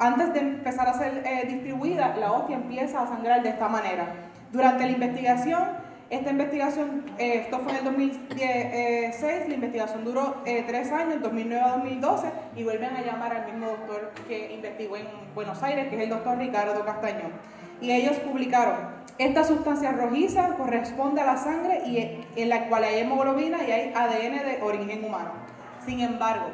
antes 0.00 0.32
de 0.32 0.40
empezar 0.40 0.88
a 0.88 0.94
ser 0.94 1.22
eh, 1.24 1.46
distribuida, 1.46 2.16
la 2.16 2.32
hostia 2.32 2.56
empieza 2.56 3.02
a 3.02 3.06
sangrar 3.06 3.42
de 3.42 3.50
esta 3.50 3.68
manera. 3.68 4.06
Durante 4.50 4.86
la 4.86 4.92
investigación, 4.92 5.87
esta 6.10 6.30
investigación, 6.30 7.04
eh, 7.18 7.42
esto 7.44 7.58
fue 7.58 7.72
en 7.72 7.78
el 7.78 7.84
2016, 7.84 9.48
la 9.48 9.54
investigación 9.54 10.04
duró 10.04 10.36
eh, 10.46 10.64
tres 10.66 10.90
años, 10.90 11.20
2009 11.20 11.62
a 11.62 11.76
2012, 11.76 12.28
y 12.56 12.64
vuelven 12.64 12.96
a 12.96 13.02
llamar 13.02 13.34
al 13.34 13.44
mismo 13.44 13.66
doctor 13.66 14.12
que 14.26 14.54
investigó 14.54 14.96
en 14.96 15.06
Buenos 15.34 15.62
Aires, 15.62 15.88
que 15.88 15.96
es 15.96 16.02
el 16.02 16.08
doctor 16.08 16.38
Ricardo 16.38 16.82
Castañón. 16.82 17.32
Y 17.82 17.92
ellos 17.92 18.16
publicaron, 18.18 18.76
esta 19.18 19.44
sustancia 19.44 19.92
rojiza 19.92 20.54
corresponde 20.56 21.20
a 21.20 21.26
la 21.26 21.36
sangre 21.36 21.82
y 21.86 22.24
en 22.36 22.48
la 22.48 22.68
cual 22.68 22.84
hay 22.84 23.00
hemoglobina 23.00 23.58
y 23.68 23.70
hay 23.70 23.92
ADN 23.94 24.46
de 24.46 24.62
origen 24.62 25.04
humano. 25.04 25.32
Sin 25.84 26.00
embargo, 26.00 26.46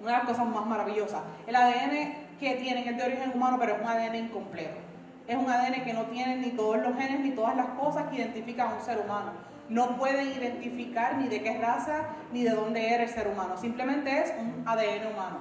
una 0.00 0.12
de 0.12 0.18
las 0.18 0.26
cosas 0.26 0.46
más 0.46 0.64
maravillosas, 0.64 1.20
el 1.46 1.54
ADN 1.54 2.28
que 2.40 2.54
tienen 2.54 2.88
es 2.88 2.96
de 2.96 3.02
origen 3.02 3.32
humano, 3.34 3.58
pero 3.60 3.74
es 3.74 3.82
un 3.82 3.88
ADN 3.88 4.14
incompleto. 4.14 4.87
Es 5.28 5.36
un 5.36 5.48
ADN 5.48 5.84
que 5.84 5.92
no 5.92 6.04
tiene 6.04 6.36
ni 6.36 6.50
todos 6.52 6.78
los 6.78 6.96
genes 6.96 7.20
ni 7.20 7.32
todas 7.32 7.54
las 7.54 7.66
cosas 7.78 8.08
que 8.08 8.16
identifican 8.16 8.72
a 8.72 8.74
un 8.76 8.80
ser 8.80 8.98
humano. 8.98 9.32
No 9.68 9.98
pueden 9.98 10.28
identificar 10.28 11.18
ni 11.18 11.28
de 11.28 11.42
qué 11.42 11.58
raza 11.58 12.06
ni 12.32 12.44
de 12.44 12.50
dónde 12.50 12.94
era 12.94 13.04
el 13.04 13.10
ser 13.10 13.28
humano. 13.28 13.58
Simplemente 13.58 14.22
es 14.22 14.32
un 14.40 14.66
ADN 14.66 15.12
humano. 15.12 15.38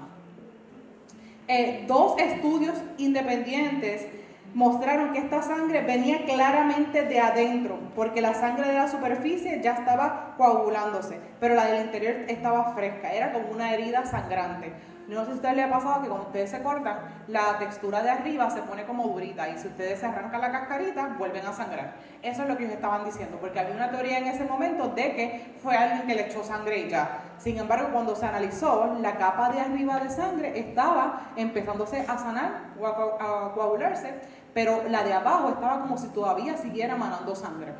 Eh, 1.47 1.85
dos 1.87 2.19
estudios 2.19 2.75
independientes 2.97 4.05
mostraron 4.53 5.13
que 5.13 5.19
esta 5.19 5.41
sangre 5.41 5.81
venía 5.81 6.25
claramente 6.25 7.03
de 7.03 7.19
adentro, 7.21 7.79
porque 7.95 8.19
la 8.19 8.33
sangre 8.33 8.67
de 8.67 8.73
la 8.73 8.89
superficie 8.89 9.61
ya 9.63 9.73
estaba 9.73 10.33
coagulándose, 10.35 11.17
pero 11.39 11.55
la 11.55 11.65
del 11.67 11.85
interior 11.85 12.15
estaba 12.27 12.73
fresca, 12.73 13.13
era 13.13 13.31
como 13.31 13.51
una 13.51 13.73
herida 13.73 14.05
sangrante. 14.05 14.73
No 15.07 15.21
sé 15.21 15.25
si 15.27 15.31
a 15.31 15.35
ustedes 15.35 15.55
les 15.55 15.65
ha 15.65 15.69
pasado 15.69 16.01
que 16.01 16.09
cuando 16.09 16.27
ustedes 16.27 16.51
se 16.51 16.61
cortan, 16.61 16.97
la 17.29 17.57
textura 17.59 18.03
de 18.03 18.09
arriba 18.09 18.49
se 18.49 18.61
pone 18.63 18.83
como 18.85 19.07
durita 19.07 19.47
y 19.47 19.57
si 19.57 19.67
ustedes 19.69 19.99
se 20.01 20.05
arrancan 20.05 20.41
la 20.41 20.51
cascarita, 20.51 21.15
vuelven 21.17 21.45
a 21.45 21.53
sangrar. 21.53 21.93
Eso 22.21 22.41
es 22.43 22.49
lo 22.49 22.57
que 22.57 22.63
ellos 22.65 22.75
estaban 22.75 23.05
diciendo, 23.05 23.37
porque 23.39 23.57
había 23.57 23.73
una 23.73 23.89
teoría 23.89 24.17
en 24.17 24.25
ese 24.27 24.43
momento 24.43 24.89
de 24.89 25.15
que 25.15 25.55
fue 25.63 25.77
alguien 25.77 26.05
que 26.07 26.13
le 26.15 26.27
echó 26.27 26.43
sangre 26.43 26.79
y 26.79 26.89
ya. 26.89 27.19
Sin 27.37 27.57
embargo, 27.57 27.87
cuando 27.93 28.17
se 28.17 28.25
analizó, 28.25 28.97
la 28.99 29.15
capa 29.15 29.49
de 29.49 29.61
arriba 29.61 29.97
de 30.01 30.09
sangre 30.09 30.59
estaba 30.59 31.31
empezándose 31.37 32.01
a 32.01 32.17
sanar 32.17 32.73
o 32.77 32.85
a 32.85 32.95
coa- 32.95 33.17
a 33.47 33.53
coagularse, 33.53 34.13
pero 34.53 34.83
la 34.89 35.03
de 35.03 35.13
abajo 35.13 35.49
estaba 35.49 35.79
como 35.79 35.97
si 35.97 36.09
todavía 36.09 36.57
siguiera 36.57 36.97
manando 36.97 37.33
sangre. 37.33 37.71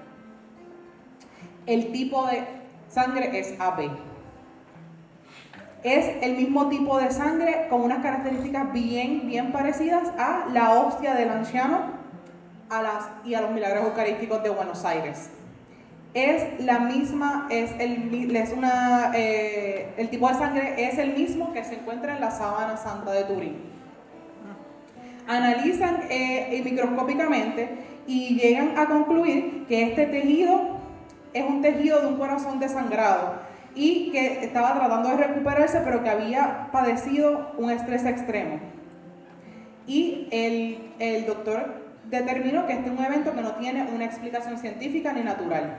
El 1.66 1.92
tipo 1.92 2.26
de 2.28 2.48
sangre 2.88 3.38
es 3.38 3.60
AB. 3.60 4.07
Es 5.84 6.22
el 6.22 6.36
mismo 6.36 6.70
tipo 6.70 7.00
de 7.00 7.12
sangre 7.12 7.68
con 7.70 7.82
unas 7.82 8.00
características 8.00 8.74
bien, 8.74 9.28
bien 9.28 9.52
parecidas 9.52 10.10
a 10.18 10.48
la 10.52 10.74
hostia 10.74 11.14
del 11.14 11.30
anciano 11.30 11.98
a 12.70 12.82
las, 12.82 13.06
y 13.24 13.34
a 13.36 13.42
los 13.42 13.52
milagros 13.52 13.86
eucarísticos 13.86 14.44
de 14.44 14.50
Buenos 14.50 14.84
Aires. 14.86 15.30
Es 16.14 16.64
la 16.64 16.80
misma, 16.80 17.48
es 17.50 17.72
el, 17.80 18.36
es 18.36 18.52
una, 18.52 19.12
eh, 19.14 19.94
el 19.98 20.10
tipo 20.10 20.28
de 20.28 20.34
sangre 20.34 20.90
es 20.90 20.98
el 20.98 21.14
mismo 21.14 21.54
que 21.54 21.64
se 21.64 21.76
encuentra 21.76 22.16
en 22.16 22.22
la 22.22 22.32
sábana 22.32 22.76
santa 22.76 23.12
de 23.12 23.24
Turín 23.26 23.78
analizan 25.28 26.04
eh, 26.10 26.62
microscópicamente 26.64 27.70
y 28.08 28.36
llegan 28.36 28.78
a 28.78 28.86
concluir 28.86 29.66
que 29.68 29.84
este 29.84 30.06
tejido 30.06 30.78
es 31.34 31.44
un 31.44 31.62
tejido 31.62 32.02
de 32.02 32.08
un 32.08 32.18
corazón 32.18 32.60
desangrado 32.60 33.34
y 33.78 34.10
que 34.12 34.44
estaba 34.44 34.74
tratando 34.74 35.10
de 35.10 35.18
recuperarse, 35.18 35.82
pero 35.86 36.04
que 36.04 36.10
había 36.10 36.70
padecido 36.72 37.52
un 37.58 37.70
estrés 37.70 38.06
extremo. 38.06 38.60
Y 39.86 40.28
el, 40.32 40.94
el 41.00 41.26
doctor 41.28 41.86
determinó 42.06 42.66
que 42.66 42.74
este 42.74 42.90
es 42.90 42.98
un 42.98 43.06
evento 43.06 43.34
que 43.34 43.42
no 43.42 43.52
tiene 43.54 43.88
una 43.94 44.06
explicación 44.06 44.58
científica 44.58 45.14
ni 45.14 45.22
natural. 45.22 45.78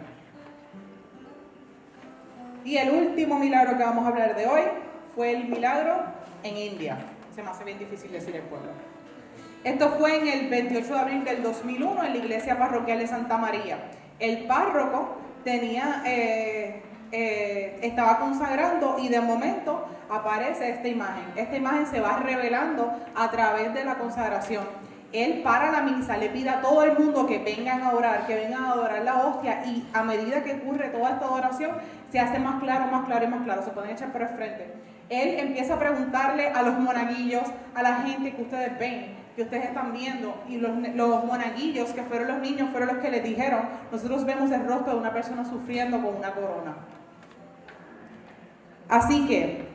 Y 2.65 2.77
el 2.77 2.91
último 2.91 3.39
milagro 3.39 3.77
que 3.77 3.83
vamos 3.83 4.05
a 4.05 4.09
hablar 4.09 4.37
de 4.37 4.47
hoy 4.47 4.63
fue 5.15 5.33
el 5.33 5.49
milagro 5.49 5.97
en 6.45 6.57
India. 6.57 6.99
Se 7.35 7.43
me 7.43 7.51
hace 7.51 7.65
bien 7.65 7.79
difícil 7.79 8.13
decir 8.13 8.37
el 8.37 8.43
pueblo. 8.43 8.71
Esto 9.65 9.91
fue 9.99 10.21
en 10.21 10.29
el 10.29 10.49
28 10.49 10.87
de 10.87 10.99
abril 10.99 11.25
del 11.25 11.43
2001 11.43 12.05
en 12.05 12.13
la 12.13 12.19
iglesia 12.19 12.59
parroquial 12.59 13.01
de 13.01 13.07
Santa 13.09 13.39
María. 13.39 13.79
El 14.21 14.47
párroco 14.47 15.17
tenía, 15.45 16.03
eh, 16.07 16.83
eh, 17.13 17.79
estaba 17.83 18.19
consagrando 18.19 18.97
y 18.99 19.09
de 19.09 19.21
momento 19.21 19.87
aparece 20.11 20.71
esta 20.71 20.89
imagen. 20.89 21.25
Esta 21.37 21.57
imagen 21.57 21.87
se 21.87 22.01
va 22.01 22.19
revelando 22.19 22.93
a 23.15 23.31
través 23.31 23.73
de 23.75 23.85
la 23.85 23.97
consagración. 23.97 24.65
Él 25.13 25.41
para 25.43 25.73
la 25.73 25.81
misa, 25.81 26.19
le 26.19 26.29
pide 26.29 26.51
a 26.51 26.61
todo 26.61 26.83
el 26.83 26.99
mundo 26.99 27.27
que 27.27 27.39
vengan 27.39 27.83
a 27.83 27.95
orar, 27.95 28.27
que 28.27 28.35
vengan 28.35 28.65
a 28.65 28.73
adorar 28.73 29.03
la 29.03 29.27
hostia 29.27 29.65
y 29.65 29.89
a 29.95 30.03
medida 30.03 30.45
que 30.45 30.55
ocurre 30.55 30.91
toda 30.91 31.13
esta 31.13 31.25
adoración 31.25 31.71
se 32.13 32.21
hace 32.21 32.39
más 32.39 32.61
claro, 32.61 32.87
más 32.91 33.07
claro 33.07 33.25
y 33.25 33.29
más 33.29 33.43
claro, 33.43 33.63
se 33.63 33.71
pueden 33.71 33.91
echar 33.91 34.13
por 34.13 34.23
el 34.23 34.29
frente. 34.29 34.75
Él 35.09 35.39
empieza 35.39 35.75
a 35.75 35.79
preguntarle 35.79 36.49
a 36.49 36.63
los 36.63 36.79
monaguillos, 36.79 37.45
a 37.75 37.83
la 37.83 38.03
gente 38.03 38.35
que 38.35 38.43
ustedes 38.43 38.79
ven, 38.79 39.17
que 39.35 39.43
ustedes 39.43 39.65
están 39.65 39.95
viendo, 39.95 40.35
y 40.47 40.59
los, 40.59 40.73
los 40.95 41.25
monaguillos, 41.25 41.91
que 41.91 42.03
fueron 42.03 42.29
los 42.29 42.39
niños, 42.41 42.69
fueron 42.71 42.89
los 42.89 42.99
que 42.99 43.11
les 43.11 43.25
dijeron, 43.25 43.63
nosotros 43.91 44.27
vemos 44.27 44.51
el 44.51 44.67
rostro 44.67 44.93
de 44.93 44.99
una 44.99 45.13
persona 45.13 45.47
sufriendo 45.47 46.03
con 46.03 46.17
una 46.17 46.33
corona. 46.33 46.77
Así 48.89 49.27
que, 49.27 49.69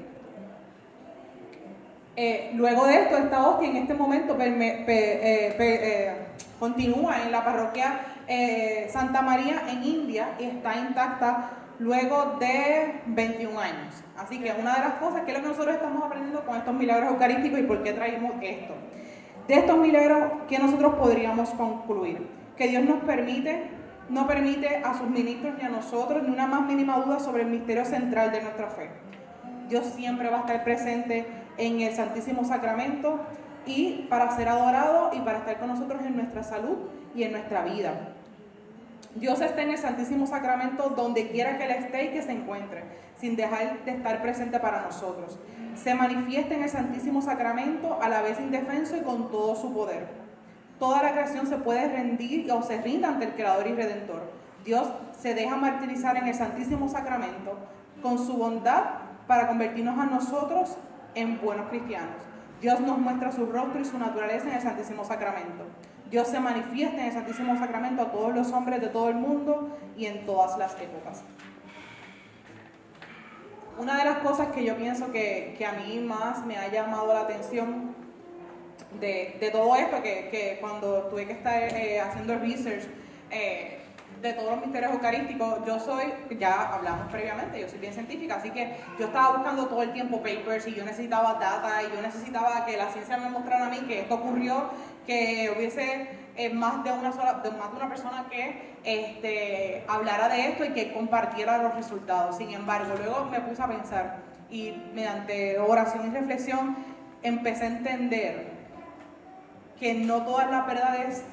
eh, 2.16 2.52
luego 2.56 2.86
de 2.86 3.02
esto, 3.02 3.18
esta 3.18 3.48
hostia 3.48 3.70
en 3.70 3.78
este 3.78 3.94
momento 3.94 4.38
eh, 4.40 4.86
eh, 4.88 6.16
continúa 6.60 7.24
en 7.24 7.32
la 7.32 7.44
parroquia 7.44 8.00
Santa 8.90 9.22
María 9.22 9.64
en 9.70 9.84
India 9.84 10.36
y 10.40 10.44
está 10.44 10.76
intacta 10.78 11.52
luego 11.80 12.38
de 12.40 13.02
21 13.08 13.60
años. 13.60 14.04
Así 14.18 14.40
que 14.40 14.52
una 14.52 14.76
de 14.76 14.82
las 14.82 14.94
cosas 14.96 15.24
que 15.24 15.32
es 15.32 15.38
lo 15.38 15.44
que 15.44 15.50
nosotros 15.50 15.76
estamos 15.76 16.04
aprendiendo 16.04 16.46
con 16.46 16.56
estos 16.56 16.74
milagros 16.74 17.12
eucarísticos 17.12 17.60
y 17.60 17.64
por 17.64 17.84
qué 17.84 17.94
traemos 17.94 18.34
esto. 18.42 18.74
De 19.48 19.56
estos 19.56 19.78
milagros, 19.78 20.34
¿qué 20.48 20.58
nosotros 20.58 20.96
podríamos 20.96 21.50
concluir? 21.50 22.28
Que 22.56 22.68
Dios 22.68 22.84
nos 22.86 23.04
permite, 23.04 23.72
no 24.10 24.26
permite 24.26 24.78
a 24.78 24.98
sus 24.98 25.10
ministros 25.10 25.56
ni 25.58 25.64
a 25.64 25.70
nosotros 25.70 26.24
ni 26.24 26.30
una 26.30 26.48
más 26.48 26.66
mínima 26.66 26.98
duda 27.00 27.20
sobre 27.20 27.44
el 27.44 27.50
misterio 27.50 27.84
central 27.84 28.32
de 28.32 28.42
nuestra 28.42 28.68
fe. 28.68 29.03
Dios 29.74 29.88
siempre 29.96 30.30
va 30.30 30.38
a 30.38 30.40
estar 30.42 30.64
presente 30.64 31.26
en 31.58 31.82
el 31.82 31.96
Santísimo 31.96 32.46
Sacramento 32.46 33.20
y 33.66 34.06
para 34.08 34.36
ser 34.36 34.48
adorado 34.48 35.10
y 35.16 35.20
para 35.22 35.40
estar 35.40 35.58
con 35.58 35.70
nosotros 35.70 36.04
en 36.06 36.16
nuestra 36.16 36.44
salud 36.44 36.78
y 37.16 37.24
en 37.24 37.32
nuestra 37.32 37.64
vida. 37.64 38.10
Dios 39.16 39.42
está 39.42 39.64
en 39.64 39.72
el 39.72 39.80
Santísimo 39.80 40.28
Sacramento 40.28 40.90
donde 40.90 41.28
quiera 41.30 41.58
que 41.58 41.64
Él 41.64 41.72
esté 41.72 42.06
y 42.06 42.10
que 42.10 42.22
se 42.22 42.34
encuentre, 42.34 42.84
sin 43.20 43.36
dejar 43.36 43.84
de 43.84 43.92
estar 43.94 44.22
presente 44.22 44.60
para 44.60 44.84
nosotros. 44.84 45.40
Se 45.74 45.96
manifiesta 45.96 46.54
en 46.54 46.62
el 46.62 46.70
Santísimo 46.70 47.24
Sacramento 47.24 47.98
a 48.00 48.10
la 48.10 48.22
vez 48.22 48.40
indefenso 48.40 48.96
y 48.96 49.02
con 49.02 49.32
todo 49.32 49.56
su 49.56 49.74
poder. 49.74 50.06
Toda 50.78 51.02
la 51.02 51.14
creación 51.14 51.48
se 51.48 51.58
puede 51.58 51.88
rendir 51.88 52.52
o 52.52 52.62
se 52.62 52.80
rinda 52.80 53.08
ante 53.08 53.26
el 53.26 53.34
Creador 53.34 53.66
y 53.66 53.74
Redentor. 53.74 54.22
Dios 54.64 54.88
se 55.20 55.34
deja 55.34 55.56
martirizar 55.56 56.16
en 56.18 56.28
el 56.28 56.36
Santísimo 56.36 56.90
Sacramento 56.90 57.58
con 58.04 58.24
su 58.24 58.34
bondad 58.34 59.03
para 59.28 59.48
convertirnos 59.48 59.98
a 60.00 60.06
nosotros 60.06 60.78
en 61.16 61.40
buenos 61.42 61.70
cristianos. 61.70 62.16
Dios 62.62 62.80
nos 62.80 62.98
muestra 62.98 63.32
su 63.32 63.46
rostro 63.46 63.82
y 63.82 63.86
su 63.86 63.98
naturaleza 63.98 64.48
en 64.48 64.56
el 64.56 64.62
Santísimo 64.62 65.04
Sacramento. 65.04 65.66
Dios 66.10 66.28
se 66.28 66.40
manifiesta 66.40 67.02
en 67.02 67.08
el 67.08 67.14
Santísimo 67.14 67.58
Sacramento 67.58 68.04
a 68.04 68.12
todos 68.12 68.34
los 68.34 68.52
hombres 68.52 68.80
de 68.82 68.88
todo 68.88 69.10
el 69.10 69.16
mundo 69.16 69.78
y 69.98 70.06
en 70.06 70.26
todas 70.26 70.58
las 70.58 70.74
épocas. 70.80 71.24
Una 73.78 73.98
de 73.98 74.06
las 74.06 74.20
cosas 74.20 74.50
que 74.50 74.64
yo 74.64 74.78
pienso 74.78 75.12
que, 75.12 75.56
que 75.58 75.66
a 75.66 75.74
mí 75.74 76.00
más 76.00 76.46
me 76.46 76.58
ha 76.58 76.72
llamado 76.72 77.14
la 77.14 77.22
atención 77.22 77.96
de, 79.00 79.38
de 79.40 79.50
todo 79.50 79.76
esto, 79.76 80.02
que, 80.04 80.30
que 80.30 80.58
cuando 80.62 81.04
tuve 81.10 81.26
que 81.26 81.34
estar 81.34 81.62
eh, 81.62 82.00
haciendo 82.00 82.38
research 82.38 82.84
eh, 83.32 83.83
de 84.24 84.34
todos 84.34 84.52
los 84.52 84.62
misterios 84.62 84.94
eucarísticos, 84.94 85.66
yo 85.68 85.78
soy, 85.82 86.06
ya 86.40 86.74
hablamos 86.74 87.12
previamente, 87.12 87.60
yo 87.60 87.68
soy 87.68 87.80
bien 87.80 87.94
científica, 87.94 88.36
así 88.36 88.52
que 88.52 88.78
yo 88.98 89.08
estaba 89.08 89.36
buscando 89.36 89.68
todo 89.68 89.84
el 89.84 89.92
tiempo 89.92 90.20
papers 90.20 90.66
y 90.66 90.74
yo 90.74 90.86
necesitaba 90.86 91.34
data 91.34 91.84
y 91.84 91.94
yo 91.94 92.02
necesitaba 92.02 92.66
que 92.66 92.78
la 92.78 92.88
ciencia 92.88 93.18
me 93.18 93.30
mostrara 93.30 93.68
a 93.68 93.70
mí 93.70 93.80
que 93.82 94.00
esto 94.00 94.16
ocurrió, 94.16 94.70
que 95.06 95.54
hubiese 95.54 96.08
eh, 96.38 96.50
más, 96.54 96.86
de 96.86 96.94
una 96.94 97.12
sola, 97.12 97.42
de 97.44 97.52
más 97.52 97.72
de 97.72 97.76
una 97.76 97.90
persona 97.90 98.26
que 98.32 98.76
este, 98.86 99.84
hablara 99.90 100.30
de 100.30 100.48
esto 100.48 100.64
y 100.64 100.70
que 100.70 100.94
compartiera 100.94 101.58
los 101.58 101.76
resultados. 101.76 102.38
Sin 102.38 102.54
embargo, 102.54 102.94
luego 102.98 103.26
me 103.26 103.42
puse 103.42 103.62
a 103.62 103.68
pensar 103.68 104.20
y 104.50 104.72
mediante 104.94 105.60
oración 105.60 106.08
y 106.08 106.18
reflexión 106.18 106.78
empecé 107.24 107.66
a 107.66 107.68
entender 107.68 108.54
que 109.78 109.94
no 109.96 110.24
todas 110.24 110.50
las 110.50 110.66
verdades 110.66 111.26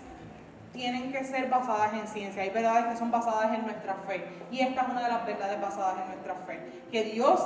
tienen 0.72 1.12
que 1.12 1.24
ser 1.24 1.48
basadas 1.48 1.94
en 1.94 2.06
ciencia. 2.06 2.42
Hay 2.42 2.50
verdades 2.50 2.86
que 2.86 2.96
son 2.96 3.10
basadas 3.10 3.52
en 3.54 3.62
nuestra 3.62 3.94
fe. 4.06 4.24
Y 4.50 4.60
esta 4.60 4.82
es 4.82 4.88
una 4.88 5.02
de 5.02 5.08
las 5.08 5.26
verdades 5.26 5.60
basadas 5.60 5.96
en 6.02 6.06
nuestra 6.06 6.34
fe. 6.46 6.60
Que 6.90 7.04
Dios 7.04 7.40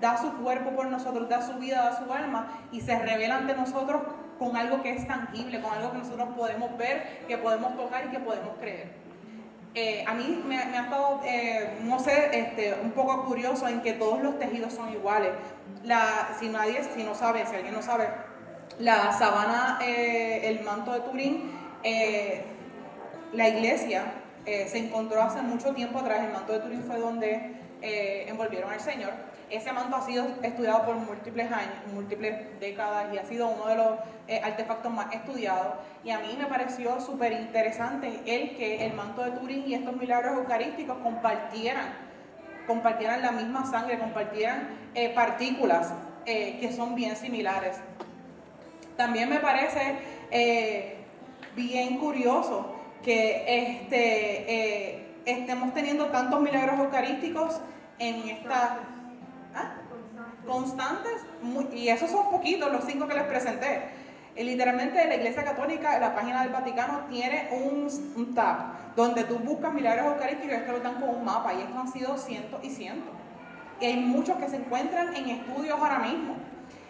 da 0.00 0.16
su 0.16 0.32
cuerpo 0.42 0.70
por 0.70 0.86
nosotros, 0.86 1.28
da 1.28 1.40
su 1.40 1.54
vida, 1.54 1.82
da 1.82 2.04
su 2.04 2.12
alma 2.12 2.48
y 2.72 2.80
se 2.80 2.98
revela 2.98 3.36
ante 3.36 3.54
nosotros 3.54 4.02
con 4.38 4.56
algo 4.56 4.82
que 4.82 4.90
es 4.90 5.06
tangible, 5.06 5.60
con 5.60 5.72
algo 5.72 5.92
que 5.92 5.98
nosotros 5.98 6.28
podemos 6.36 6.76
ver, 6.76 7.24
que 7.28 7.38
podemos 7.38 7.76
tocar 7.76 8.06
y 8.06 8.08
que 8.08 8.18
podemos 8.18 8.56
creer. 8.60 9.04
Eh, 9.76 10.04
a 10.06 10.14
mí 10.14 10.42
me, 10.46 10.64
me 10.66 10.78
ha 10.78 10.82
estado, 10.82 11.20
eh, 11.24 11.78
no 11.82 11.98
sé, 11.98 12.38
este, 12.38 12.74
un 12.80 12.92
poco 12.92 13.24
curioso 13.24 13.66
en 13.66 13.82
que 13.82 13.92
todos 13.92 14.22
los 14.22 14.38
tejidos 14.38 14.72
son 14.72 14.92
iguales. 14.92 15.30
La, 15.84 16.28
si 16.38 16.48
nadie, 16.48 16.82
si 16.94 17.02
no 17.02 17.14
sabe, 17.14 17.44
si 17.46 17.56
alguien 17.56 17.74
no 17.74 17.82
sabe, 17.82 18.08
la 18.78 19.12
sabana, 19.12 19.78
eh, 19.82 20.48
el 20.48 20.64
manto 20.64 20.92
de 20.92 21.00
Turín, 21.00 21.50
eh, 21.82 22.44
la 23.34 23.48
iglesia 23.48 24.04
eh, 24.46 24.68
se 24.68 24.78
encontró 24.78 25.22
hace 25.22 25.42
mucho 25.42 25.74
tiempo 25.74 25.98
atrás, 25.98 26.20
el 26.24 26.32
manto 26.32 26.52
de 26.52 26.60
Turín 26.60 26.82
fue 26.82 26.98
donde 26.98 27.56
eh, 27.82 28.26
envolvieron 28.28 28.70
al 28.72 28.80
Señor. 28.80 29.12
Ese 29.50 29.72
manto 29.72 29.96
ha 29.96 30.02
sido 30.02 30.26
estudiado 30.42 30.84
por 30.84 30.96
múltiples 30.96 31.50
años, 31.50 31.74
múltiples 31.92 32.58
décadas 32.60 33.12
y 33.12 33.18
ha 33.18 33.24
sido 33.24 33.48
uno 33.48 33.66
de 33.66 33.76
los 33.76 33.98
eh, 34.26 34.40
artefactos 34.42 34.92
más 34.92 35.12
estudiados. 35.14 35.74
Y 36.02 36.10
a 36.10 36.18
mí 36.18 36.36
me 36.38 36.46
pareció 36.46 37.00
súper 37.00 37.32
interesante 37.32 38.20
el 38.26 38.56
que 38.56 38.86
el 38.86 38.94
manto 38.94 39.22
de 39.22 39.32
Turín 39.32 39.64
y 39.66 39.74
estos 39.74 39.96
milagros 39.96 40.38
eucarísticos 40.38 40.96
compartieran, 40.98 41.86
compartieran 42.66 43.22
la 43.22 43.32
misma 43.32 43.70
sangre, 43.70 43.98
compartieran 43.98 44.68
partículas 45.14 45.92
que 46.24 46.72
son 46.74 46.94
bien 46.94 47.16
similares. 47.16 47.76
También 48.96 49.28
me 49.28 49.40
parece 49.40 49.96
bien 51.54 51.98
curioso 51.98 52.73
que 53.04 53.44
este, 53.46 54.52
eh, 54.52 55.06
estemos 55.26 55.74
teniendo 55.74 56.06
tantos 56.06 56.40
milagros 56.40 56.78
eucarísticos 56.80 57.60
en 57.98 58.28
esta 58.28 58.78
¿Ah? 59.54 59.74
constantes 60.46 61.12
y 61.72 61.88
esos 61.88 62.10
son 62.10 62.30
poquitos 62.30 62.72
los 62.72 62.84
cinco 62.84 63.06
que 63.06 63.14
les 63.14 63.24
presenté. 63.24 64.04
Literalmente 64.36 65.06
la 65.06 65.14
Iglesia 65.14 65.44
Católica, 65.44 65.98
la 66.00 66.14
página 66.14 66.42
del 66.42 66.52
Vaticano 66.52 67.02
tiene 67.08 67.50
un, 67.52 68.34
tab 68.34 68.94
donde 68.96 69.24
tú 69.24 69.38
buscas 69.38 69.72
milagros 69.72 70.06
eucarísticos 70.06 70.52
y 70.52 70.56
esto 70.56 70.72
lo 70.72 70.80
dan 70.80 70.94
con 70.94 71.10
un 71.10 71.24
mapa 71.24 71.54
y 71.54 71.60
estos 71.60 71.76
han 71.76 71.92
sido 71.92 72.18
cientos 72.18 72.58
y 72.64 72.70
cientos. 72.70 73.14
Y 73.80 73.86
hay 73.86 73.96
muchos 73.96 74.36
que 74.38 74.48
se 74.48 74.56
encuentran 74.56 75.14
en 75.14 75.28
estudios 75.30 75.78
ahora 75.78 76.00
mismo. 76.00 76.34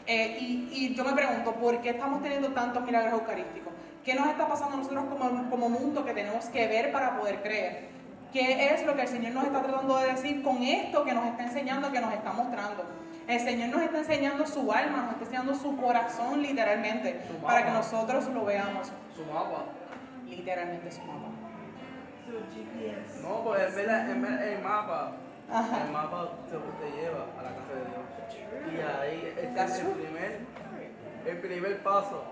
Eh, 0.07 0.39
y 0.41 0.95
yo 0.95 1.05
me 1.05 1.13
pregunto, 1.13 1.53
¿por 1.53 1.81
qué 1.81 1.91
estamos 1.91 2.23
teniendo 2.23 2.49
tantos 2.53 2.83
milagros 2.85 3.21
eucarísticos? 3.21 3.74
¿Qué 4.05 4.15
nos 4.15 4.27
está 4.29 4.47
pasando 4.47 4.75
a 4.75 4.79
nosotros 4.79 5.05
como, 5.07 5.51
como 5.51 5.69
mundo 5.71 6.05
que 6.05 6.13
tenemos 6.13 6.45
que 6.47 6.69
ver 6.69 6.93
para 6.93 7.19
poder 7.19 7.43
creer? 7.43 7.89
¿Qué 8.33 8.75
es 8.75 8.85
lo 8.85 8.95
que 8.95 9.03
el 9.03 9.09
Señor 9.09 9.33
nos 9.33 9.45
está 9.45 9.63
tratando 9.63 9.97
de 9.99 10.09
decir 10.09 10.43
con 10.43 10.63
esto 10.63 11.05
que 11.05 11.15
nos 11.15 11.25
está 11.27 11.45
enseñando, 11.45 11.91
que 11.91 12.01
nos 12.01 12.13
está 12.13 12.33
mostrando? 12.33 12.85
El 13.27 13.41
Señor 13.41 13.71
nos 13.71 13.83
está 13.83 13.99
enseñando 13.99 14.47
su 14.47 14.71
alma, 14.71 14.99
nos 14.99 15.13
está 15.13 15.25
enseñando 15.25 15.55
su 15.55 15.77
corazón 15.79 16.43
literalmente, 16.43 17.23
Su 17.27 17.35
para 17.37 17.65
que 17.65 17.71
nosotros 17.71 18.27
lo 18.29 18.45
veamos. 18.45 18.93
Su 19.17 19.25
mapa. 19.25 19.65
Literalmente 20.29 20.91
su 20.93 21.03
mapa. 21.05 21.29
No, 23.23 23.45
pues 23.45 23.69
en 23.69 23.75
vez 23.77 23.87
de, 23.87 24.13
en 24.13 24.23
vez 24.23 24.41
de 24.41 24.55
el 24.55 24.63
mapa, 24.63 25.13
Ajá. 25.51 25.85
el 25.87 25.93
mapa 25.93 26.31
te, 26.51 26.57
te 26.57 26.97
lleva 27.01 27.27
a 27.39 27.43
la 27.43 27.51
casa 27.55 27.73
de 27.73 27.85
Dios. 27.89 28.75
Y 28.75 28.81
ahí 28.81 29.33
este 29.37 29.47
That's 29.55 29.79
es 29.79 29.81
el 29.81 29.93
primer, 29.93 30.41
el 31.27 31.39
primer 31.39 31.83
paso 31.83 32.25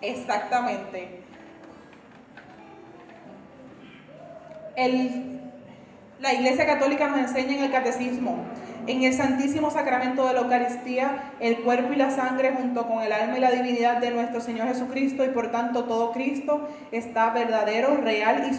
Exactamente. 0.00 1.20
El- 4.76 5.40
la 6.20 6.32
Iglesia 6.34 6.66
Católica 6.66 7.08
nos 7.08 7.18
enseña 7.18 7.56
en 7.56 7.64
el 7.64 7.72
Catecismo, 7.72 8.36
en 8.86 9.02
el 9.02 9.12
Santísimo 9.12 9.70
Sacramento 9.70 10.26
de 10.26 10.34
la 10.34 10.40
Eucaristía, 10.40 11.32
el 11.40 11.58
cuerpo 11.62 11.92
y 11.92 11.96
la 11.96 12.10
sangre 12.10 12.52
junto 12.56 12.86
con 12.86 13.02
el 13.02 13.12
alma 13.12 13.36
y 13.36 13.40
la 13.40 13.50
divinidad 13.50 13.98
de 13.98 14.10
nuestro 14.12 14.40
Señor 14.40 14.68
Jesucristo 14.68 15.24
y 15.24 15.28
por 15.28 15.50
tanto 15.50 15.84
todo 15.84 16.12
Cristo 16.12 16.68
está 16.92 17.30
verdadero, 17.30 17.96
real 17.96 18.44
y 18.50 18.54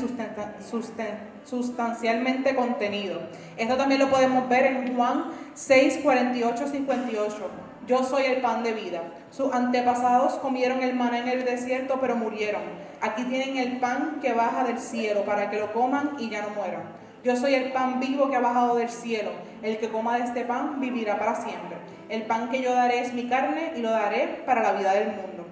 sustancialmente 1.45 2.55
contenido. 2.55 3.21
Esto 3.57 3.75
también 3.77 3.99
lo 4.01 4.09
podemos 4.09 4.47
ver 4.49 4.65
en 4.65 4.95
Juan 4.95 5.25
6, 5.55 5.99
48, 6.03 6.67
58. 6.67 7.49
Yo 7.85 8.01
soy 8.03 8.23
el 8.23 8.41
pan 8.41 8.63
de 8.63 8.73
vida. 8.73 9.01
Sus 9.29 9.53
antepasados 9.53 10.35
comieron 10.35 10.81
el 10.81 10.95
maná 10.95 11.19
en 11.19 11.27
el 11.27 11.43
desierto, 11.43 11.97
pero 11.99 12.15
murieron. 12.15 12.61
Aquí 13.01 13.23
tienen 13.25 13.57
el 13.57 13.79
pan 13.79 14.19
que 14.21 14.31
baja 14.31 14.63
del 14.63 14.79
cielo 14.79 15.25
para 15.25 15.49
que 15.49 15.59
lo 15.59 15.73
coman 15.73 16.15
y 16.17 16.29
ya 16.29 16.43
no 16.43 16.49
mueran. 16.51 16.83
Yo 17.23 17.35
soy 17.35 17.55
el 17.55 17.73
pan 17.73 17.99
vivo 17.99 18.29
que 18.29 18.37
ha 18.37 18.39
bajado 18.39 18.75
del 18.75 18.89
cielo. 18.89 19.31
El 19.61 19.77
que 19.77 19.89
coma 19.89 20.17
de 20.17 20.25
este 20.25 20.45
pan 20.45 20.79
vivirá 20.79 21.19
para 21.19 21.35
siempre. 21.35 21.77
El 22.07 22.23
pan 22.23 22.49
que 22.49 22.61
yo 22.61 22.73
daré 22.73 22.99
es 22.99 23.13
mi 23.13 23.27
carne 23.27 23.73
y 23.75 23.81
lo 23.81 23.91
daré 23.91 24.43
para 24.45 24.61
la 24.61 24.73
vida 24.73 24.93
del 24.93 25.07
mundo. 25.07 25.45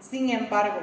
Sin 0.00 0.30
embargo, 0.30 0.80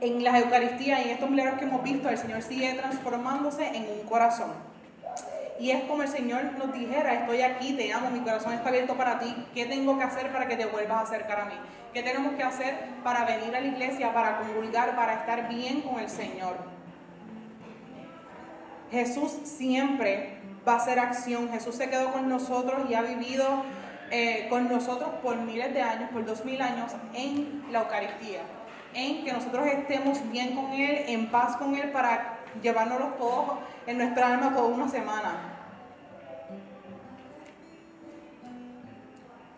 en 0.00 0.24
las 0.24 0.42
Eucaristías 0.42 1.00
y 1.00 1.04
en 1.04 1.10
estos 1.10 1.30
milagros 1.30 1.58
que 1.58 1.64
hemos 1.64 1.82
visto, 1.82 2.08
el 2.08 2.18
Señor 2.18 2.42
sigue 2.42 2.74
transformándose 2.74 3.66
en 3.68 3.86
un 4.00 4.06
corazón. 4.06 4.52
Y 5.58 5.70
es 5.70 5.84
como 5.84 6.02
el 6.02 6.08
Señor 6.08 6.44
nos 6.58 6.72
dijera, 6.72 7.14
estoy 7.14 7.40
aquí, 7.40 7.72
te 7.74 7.92
amo, 7.92 8.10
mi 8.10 8.20
corazón 8.20 8.52
está 8.52 8.68
abierto 8.68 8.94
para 8.94 9.18
ti. 9.18 9.34
¿Qué 9.54 9.64
tengo 9.66 9.96
que 9.96 10.04
hacer 10.04 10.30
para 10.30 10.46
que 10.46 10.56
te 10.56 10.66
vuelvas 10.66 10.98
a 10.98 11.00
acercar 11.02 11.40
a 11.40 11.44
mí? 11.46 11.54
¿Qué 11.94 12.02
tenemos 12.02 12.34
que 12.34 12.42
hacer 12.42 12.74
para 13.02 13.24
venir 13.24 13.56
a 13.56 13.60
la 13.60 13.66
iglesia, 13.66 14.12
para 14.12 14.38
comulgar, 14.38 14.94
para 14.94 15.14
estar 15.14 15.48
bien 15.48 15.80
con 15.80 15.98
el 15.98 16.10
Señor? 16.10 16.56
Jesús 18.90 19.32
siempre 19.44 20.36
va 20.66 20.74
a 20.74 20.76
hacer 20.76 20.98
acción. 20.98 21.48
Jesús 21.50 21.74
se 21.76 21.88
quedó 21.88 22.12
con 22.12 22.28
nosotros 22.28 22.82
y 22.90 22.94
ha 22.94 23.02
vivido 23.02 23.64
eh, 24.10 24.46
con 24.50 24.68
nosotros 24.68 25.08
por 25.22 25.36
miles 25.36 25.72
de 25.72 25.82
años, 25.82 26.10
por 26.10 26.24
dos 26.24 26.44
mil 26.44 26.60
años, 26.60 26.92
en 27.14 27.64
la 27.70 27.80
Eucaristía. 27.80 28.40
En 28.92 29.24
que 29.24 29.32
nosotros 29.32 29.66
estemos 29.66 30.18
bien 30.30 30.54
con 30.54 30.72
Él, 30.72 31.04
en 31.08 31.30
paz 31.30 31.56
con 31.56 31.74
Él, 31.74 31.90
para 31.90 32.38
llevárnoslo 32.62 33.14
todos 33.18 33.58
en 33.86 33.98
nuestra 33.98 34.34
alma 34.34 34.52
toda 34.52 34.66
una 34.66 34.88
semana. 34.88 35.34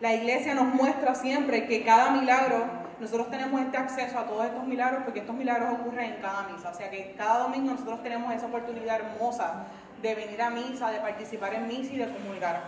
La 0.01 0.14
iglesia 0.14 0.55
nos 0.55 0.73
muestra 0.75 1.14
siempre 1.14 1.67
que 1.67 1.85
cada 1.85 2.11
milagro, 2.11 2.67
nosotros 3.01 3.31
tenemos 3.31 3.61
este 3.61 3.77
acceso 3.77 4.19
a 4.19 4.27
todos 4.27 4.45
estos 4.45 4.64
milagros 4.64 5.03
porque 5.05 5.21
estos 5.21 5.35
milagros 5.35 5.73
ocurren 5.73 6.14
en 6.14 6.21
cada 6.21 6.49
misa. 6.49 6.71
O 6.71 6.75
sea 6.75 6.91
que 6.91 7.14
cada 7.17 7.41
domingo 7.41 7.73
nosotros 7.73 8.03
tenemos 8.03 8.33
esa 8.33 8.47
oportunidad 8.47 9.01
hermosa 9.01 9.67
de 10.01 10.14
venir 10.14 10.41
a 10.41 10.51
misa, 10.51 10.91
de 10.91 11.01
participar 11.01 11.55
en 11.55 11.67
misa 11.67 11.93
y 11.95 11.99
de 11.99 12.09
comulgar 12.12 12.62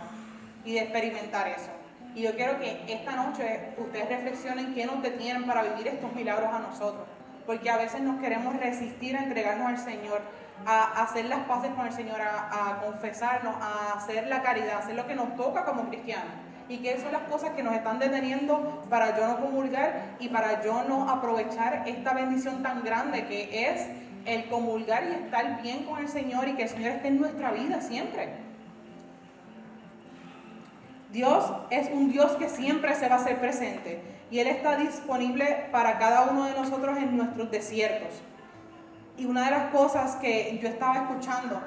y 0.65 0.75
de 0.75 0.81
experimentar 0.81 1.47
eso. 1.49 1.71
Y 2.15 2.23
yo 2.23 2.35
quiero 2.35 2.59
que 2.59 2.85
esta 2.89 3.13
noche 3.13 3.75
ustedes 3.79 4.09
reflexionen 4.09 4.75
qué 4.75 4.87
nos 4.87 5.01
detienen 5.01 5.47
para 5.47 5.63
vivir 5.63 5.87
estos 5.87 6.13
milagros 6.13 6.53
a 6.53 6.59
nosotros. 6.59 7.07
Porque 7.51 7.69
a 7.69 7.77
veces 7.77 8.01
nos 8.01 8.21
queremos 8.21 8.55
resistir 8.61 9.17
a 9.17 9.25
entregarnos 9.25 9.67
al 9.67 9.79
Señor, 9.79 10.21
a 10.65 11.03
hacer 11.03 11.25
las 11.25 11.41
paces 11.47 11.73
con 11.75 11.85
el 11.85 11.93
Señor, 11.93 12.21
a, 12.21 12.81
confesarnos, 12.81 13.57
a 13.61 13.95
hacer 13.99 14.29
la 14.29 14.41
caridad, 14.41 14.77
a 14.77 14.79
hacer 14.79 14.95
lo 14.95 15.05
que 15.09 15.17
nos 15.17 15.35
toca 15.35 15.65
como 15.65 15.89
cristianos 15.89 16.33
y 16.69 16.79
que 16.79 16.97
son 17.01 17.11
las 17.11 17.23
cosas 17.23 17.51
que 17.51 17.65
nos 17.65 17.75
están 17.75 17.99
deteniendo 17.99 18.85
para 18.89 19.19
yo 19.19 19.27
no 19.27 19.41
comulgar 19.41 20.15
y 20.21 20.29
para 20.29 20.63
yo 20.63 20.85
no 20.85 21.11
aprovechar 21.11 21.83
esta 21.89 22.15
bendición 22.15 22.63
tan 22.63 22.85
grande 22.85 23.27
que 23.27 23.69
es 23.69 23.89
el 24.27 24.49
comulgar 24.49 25.03
y 25.11 25.25
estar 25.25 25.61
bien 25.61 25.83
con 25.87 25.99
el 25.99 26.09
Señor 26.09 26.47
y 26.47 26.53
que 26.53 26.63
el 26.63 26.69
Señor 26.69 26.93
esté 26.93 27.09
en 27.09 27.19
nuestra 27.19 27.51
vida 27.51 27.81
siempre. 27.81 28.29
Dios 31.11 31.53
es 31.71 31.91
un 31.93 32.13
Dios 32.13 32.31
que 32.37 32.49
siempre 32.49 32.95
se 32.95 33.09
va 33.09 33.17
a 33.17 33.19
hacer 33.19 33.41
presente 33.41 34.20
y 34.31 34.39
Él 34.39 34.47
está 34.47 34.77
disponible 34.77 35.69
para 35.73 35.99
cada 35.99 36.31
uno 36.31 36.47
de 36.47 36.53
nosotros 36.53 36.97
en 36.99 37.17
nuestros 37.17 37.51
desiertos. 37.51 38.23
Y 39.17 39.27
una 39.27 39.45
de 39.45 39.51
las 39.51 39.71
cosas 39.73 40.17
que 40.17 40.59
yo 40.63 40.69
estaba 40.69 40.95
escuchando, 40.97 41.61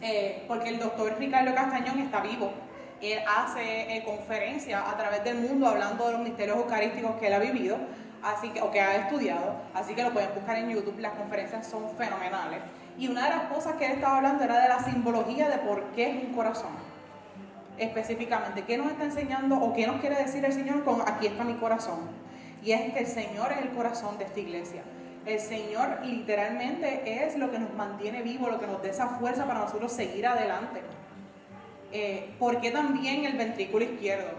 eh, 0.00 0.44
porque 0.46 0.68
el 0.68 0.78
doctor 0.78 1.16
Ricardo 1.18 1.54
Castañón 1.54 1.98
está 1.98 2.20
vivo, 2.20 2.52
él 3.00 3.18
hace 3.28 3.96
eh, 3.96 4.04
conferencias 4.04 4.82
a 4.86 4.96
través 4.96 5.22
del 5.22 5.36
mundo 5.36 5.66
hablando 5.66 6.06
de 6.06 6.12
los 6.12 6.22
misterios 6.22 6.56
eucarísticos 6.56 7.16
que 7.16 7.26
él 7.26 7.34
ha 7.34 7.38
vivido 7.38 7.76
así 8.22 8.50
que, 8.50 8.60
o 8.60 8.70
que 8.70 8.80
ha 8.80 8.96
estudiado, 8.96 9.54
así 9.74 9.94
que 9.94 10.02
lo 10.02 10.12
pueden 10.12 10.34
buscar 10.34 10.56
en 10.56 10.70
YouTube, 10.70 10.98
las 10.98 11.12
conferencias 11.12 11.66
son 11.66 11.88
fenomenales. 11.96 12.60
Y 12.98 13.08
una 13.08 13.24
de 13.24 13.30
las 13.30 13.42
cosas 13.52 13.74
que 13.74 13.86
él 13.86 13.92
estaba 13.92 14.16
hablando 14.16 14.44
era 14.44 14.60
de 14.60 14.68
la 14.68 14.80
simbología 14.80 15.48
de 15.48 15.58
por 15.58 15.82
qué 15.94 16.10
es 16.10 16.24
un 16.24 16.32
corazón. 16.32 16.70
Específicamente, 17.78 18.62
¿qué 18.62 18.78
nos 18.78 18.90
está 18.90 19.04
enseñando 19.04 19.56
o 19.56 19.74
qué 19.74 19.86
nos 19.86 20.00
quiere 20.00 20.16
decir 20.16 20.44
el 20.44 20.52
Señor 20.52 20.82
con 20.84 21.02
aquí 21.02 21.26
está 21.26 21.44
mi 21.44 21.54
corazón? 21.54 22.00
Y 22.64 22.72
es 22.72 22.92
que 22.92 23.00
el 23.00 23.06
Señor 23.06 23.52
es 23.52 23.58
el 23.58 23.70
corazón 23.70 24.18
de 24.18 24.24
esta 24.24 24.40
iglesia. 24.40 24.82
El 25.26 25.40
Señor 25.40 26.00
literalmente 26.04 27.24
es 27.24 27.36
lo 27.36 27.50
que 27.50 27.58
nos 27.58 27.72
mantiene 27.74 28.22
vivos, 28.22 28.50
lo 28.50 28.58
que 28.58 28.66
nos 28.66 28.82
da 28.82 28.88
esa 28.88 29.08
fuerza 29.08 29.46
para 29.46 29.60
nosotros 29.60 29.92
seguir 29.92 30.26
adelante. 30.26 30.80
Eh, 31.92 32.34
¿Por 32.38 32.60
qué 32.60 32.70
también 32.70 33.24
el 33.24 33.36
ventrículo 33.36 33.84
izquierdo? 33.84 34.30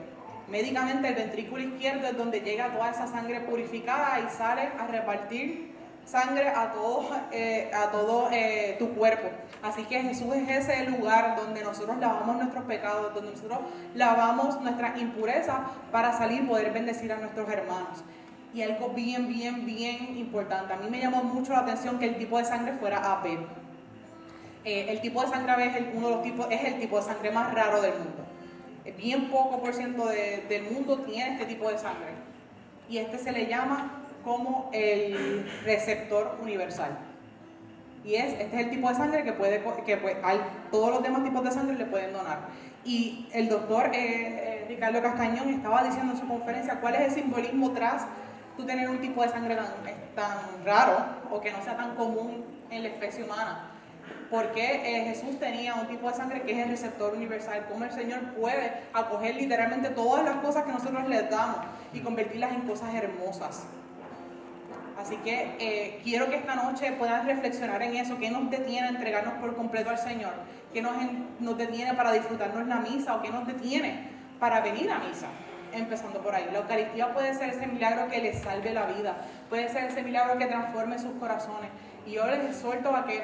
Médicamente 0.49 1.09
el 1.09 1.15
ventrículo 1.15 1.61
izquierdo 1.61 2.07
es 2.07 2.17
donde 2.17 2.39
llega 2.39 2.73
toda 2.73 2.89
esa 2.89 3.07
sangre 3.07 3.41
purificada 3.41 4.19
y 4.19 4.29
sale 4.35 4.69
a 4.79 4.87
repartir 4.87 5.76
sangre 6.07 6.47
a 6.47 6.71
todo, 6.71 7.05
eh, 7.31 7.69
a 7.73 7.91
todo 7.91 8.29
eh, 8.31 8.77
tu 8.79 8.95
cuerpo. 8.95 9.27
Así 9.61 9.83
que 9.83 10.01
Jesús 10.01 10.33
es 10.35 10.49
ese 10.69 10.85
lugar 10.89 11.35
donde 11.35 11.61
nosotros 11.63 11.97
lavamos 11.97 12.37
nuestros 12.37 12.63
pecados, 12.63 13.13
donde 13.13 13.31
nosotros 13.31 13.59
lavamos 13.93 14.59
nuestras 14.61 14.99
impurezas 15.01 15.57
para 15.91 16.17
salir 16.17 16.43
y 16.43 16.47
poder 16.47 16.71
bendecir 16.71 17.11
a 17.11 17.17
nuestros 17.17 17.49
hermanos. 17.49 18.03
Y 18.53 18.61
algo 18.61 18.89
bien, 18.89 19.27
bien, 19.27 19.65
bien 19.65 20.17
importante. 20.17 20.73
A 20.73 20.77
mí 20.77 20.89
me 20.89 20.99
llamó 20.99 21.21
mucho 21.23 21.51
la 21.51 21.59
atención 21.59 21.99
que 21.99 22.05
el 22.05 22.17
tipo 22.17 22.37
de 22.37 22.45
sangre 22.45 22.73
fuera 22.73 22.99
AB. 23.19 23.25
Eh, 24.63 24.85
el 24.89 25.01
tipo 25.01 25.21
de 25.21 25.27
sangre 25.27 25.51
AB 25.51 25.59
es 25.61 25.75
el, 25.75 25.91
uno 25.93 26.07
de 26.07 26.13
los 26.15 26.23
tipos, 26.23 26.47
es 26.49 26.63
el 26.63 26.79
tipo 26.79 26.97
de 26.97 27.03
sangre 27.03 27.31
más 27.31 27.53
raro 27.53 27.81
del 27.81 27.93
mundo. 27.93 28.23
Bien 28.97 29.29
poco 29.29 29.59
por 29.61 29.73
ciento 29.73 30.07
de- 30.07 30.45
del 30.47 30.71
mundo 30.71 30.99
tiene 30.99 31.33
este 31.33 31.45
tipo 31.45 31.69
de 31.69 31.77
sangre. 31.77 32.13
Y 32.89 32.97
este 32.99 33.17
se 33.17 33.33
le 33.33 33.47
llama 33.47 33.91
como 34.27 34.69
el 34.73 35.49
receptor 35.63 36.37
universal. 36.41 36.97
Y 38.03 38.15
es, 38.15 38.33
este 38.33 38.55
es 38.57 38.65
el 38.65 38.69
tipo 38.69 38.89
de 38.89 38.95
sangre 38.95 39.23
que 39.23 39.31
puede, 39.31 39.63
que 39.85 39.95
puede- 39.97 40.17
hay, 40.21 40.41
todos 40.69 40.91
los 40.91 41.01
demás 41.01 41.23
tipos 41.23 41.43
de 41.45 41.51
sangre 41.51 41.77
le 41.77 41.85
pueden 41.85 42.11
donar. 42.11 42.39
Y 42.83 43.29
el 43.33 43.47
doctor 43.47 43.85
eh, 43.85 43.93
eh, 43.95 44.65
Ricardo 44.67 45.01
Castañón 45.01 45.49
estaba 45.49 45.81
diciendo 45.83 46.13
en 46.13 46.19
su 46.19 46.27
conferencia 46.27 46.79
cuál 46.81 46.95
es 46.95 47.01
el 47.01 47.11
simbolismo 47.11 47.71
tras 47.71 48.05
tú 48.57 48.65
tener 48.65 48.89
un 48.89 48.99
tipo 48.99 49.21
de 49.21 49.29
sangre 49.29 49.55
tan, 49.55 49.67
tan 50.15 50.37
raro 50.65 50.97
o 51.31 51.39
que 51.39 51.51
no 51.51 51.61
sea 51.63 51.77
tan 51.77 51.95
común 51.95 52.43
en 52.69 52.83
la 52.83 52.89
especie 52.89 53.23
humana. 53.23 53.71
Porque 54.29 54.63
eh, 54.85 55.05
Jesús 55.05 55.39
tenía 55.39 55.75
un 55.75 55.87
tipo 55.87 56.09
de 56.09 56.15
sangre 56.15 56.41
que 56.41 56.51
es 56.51 56.65
el 56.65 56.69
receptor 56.71 57.13
universal, 57.13 57.65
cómo 57.69 57.85
el 57.85 57.91
Señor 57.91 58.19
puede 58.33 58.71
acoger 58.93 59.35
literalmente 59.35 59.89
todas 59.89 60.25
las 60.25 60.35
cosas 60.37 60.65
que 60.65 60.71
nosotros 60.73 61.07
le 61.07 61.23
damos 61.23 61.59
y 61.93 62.01
convertirlas 62.01 62.51
en 62.51 62.61
cosas 62.61 62.93
hermosas. 62.93 63.63
Así 64.99 65.15
que 65.17 65.55
eh, 65.59 65.99
quiero 66.03 66.27
que 66.29 66.35
esta 66.37 66.55
noche 66.55 66.91
puedan 66.93 67.25
reflexionar 67.27 67.81
en 67.83 67.95
eso, 67.97 68.17
qué 68.17 68.31
nos 68.31 68.49
detiene 68.49 68.87
a 68.87 68.89
entregarnos 68.89 69.35
por 69.35 69.55
completo 69.55 69.89
al 69.91 69.97
Señor, 69.99 70.33
qué 70.73 70.81
nos 70.81 71.57
detiene 71.57 71.93
para 71.93 72.11
disfrutarnos 72.11 72.67
la 72.67 72.77
misa 72.77 73.15
o 73.15 73.21
qué 73.21 73.29
nos 73.29 73.45
detiene 73.45 74.09
para 74.39 74.59
venir 74.61 74.89
a 74.91 74.97
misa, 74.99 75.27
empezando 75.71 76.19
por 76.21 76.33
ahí. 76.33 76.47
La 76.51 76.59
Eucaristía 76.59 77.13
puede 77.13 77.33
ser 77.35 77.49
ese 77.51 77.67
milagro 77.67 78.07
que 78.09 78.21
les 78.21 78.39
salve 78.41 78.73
la 78.73 78.85
vida, 78.87 79.17
puede 79.49 79.69
ser 79.69 79.85
ese 79.85 80.01
milagro 80.01 80.37
que 80.39 80.47
transforme 80.47 80.97
sus 80.97 81.11
corazones. 81.19 81.69
Y 82.07 82.13
yo 82.13 82.25
les 82.27 82.39
exhorto 82.45 82.95
a 82.95 83.05
que 83.05 83.21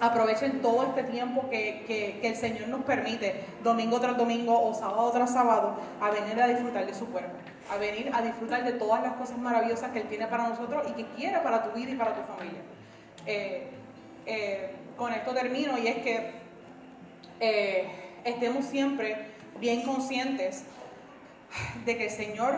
aprovechen 0.00 0.60
todo 0.60 0.84
este 0.88 1.04
tiempo 1.04 1.48
que, 1.50 1.84
que- 1.86 2.18
que 2.20 2.28
el 2.28 2.36
Señor 2.36 2.68
nos 2.68 2.82
permite, 2.84 3.44
domingo 3.62 4.00
tras 4.00 4.16
domingo 4.16 4.60
o 4.60 4.74
sábado 4.74 5.10
tras 5.12 5.32
sábado, 5.32 5.76
a 6.00 6.10
venir 6.10 6.40
a 6.42 6.46
disfrutar 6.48 6.84
de 6.86 6.94
su 6.94 7.06
cuerpo, 7.10 7.36
a 7.70 7.76
venir 7.76 8.10
a 8.14 8.22
disfrutar 8.22 8.64
de 8.64 8.72
todas 8.72 9.02
las 9.02 9.14
cosas 9.14 9.38
maravillosas 9.38 9.90
que 9.90 10.00
Él 10.00 10.08
tiene 10.08 10.26
para 10.26 10.48
nosotros 10.48 10.84
y 10.90 10.92
que 10.92 11.06
quiere 11.16 11.38
para 11.38 11.62
tu 11.62 11.70
vida 11.70 11.90
y 11.90 11.96
para 11.96 12.14
tu 12.14 12.22
familia. 12.22 12.60
Eh, 13.26 13.68
eh, 14.26 14.74
con 14.96 15.12
esto 15.12 15.34
termino 15.34 15.76
y 15.78 15.88
es 15.88 15.96
que 15.98 16.30
eh, 17.40 17.88
estemos 18.24 18.64
siempre 18.66 19.32
bien 19.58 19.82
conscientes 19.82 20.64
de 21.84 21.96
que 21.96 22.04
el 22.04 22.10
Señor 22.10 22.54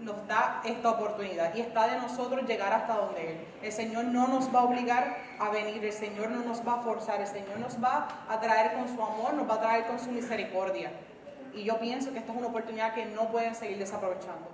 nos 0.00 0.26
da 0.26 0.60
esta 0.64 0.90
oportunidad 0.90 1.54
y 1.54 1.60
está 1.60 1.86
de 1.86 1.98
nosotros 1.98 2.46
llegar 2.46 2.72
hasta 2.72 2.94
donde 2.96 3.32
Él. 3.32 3.38
El 3.62 3.72
Señor 3.72 4.04
no 4.06 4.28
nos 4.28 4.54
va 4.54 4.60
a 4.60 4.64
obligar 4.64 5.16
a 5.38 5.50
venir, 5.50 5.84
el 5.84 5.92
Señor 5.92 6.30
no 6.30 6.44
nos 6.44 6.66
va 6.66 6.74
a 6.74 6.82
forzar, 6.82 7.20
el 7.20 7.26
Señor 7.26 7.58
nos 7.58 7.82
va 7.82 8.08
a 8.28 8.40
traer 8.40 8.74
con 8.74 8.88
su 8.88 9.02
amor, 9.02 9.34
nos 9.34 9.48
va 9.48 9.54
a 9.54 9.60
traer 9.60 9.86
con 9.86 9.98
su 9.98 10.10
misericordia. 10.10 10.90
Y 11.54 11.64
yo 11.64 11.78
pienso 11.78 12.12
que 12.12 12.18
esta 12.18 12.32
es 12.32 12.38
una 12.38 12.48
oportunidad 12.48 12.94
que 12.94 13.06
no 13.06 13.30
pueden 13.30 13.54
seguir 13.54 13.78
desaprovechando. 13.78 14.53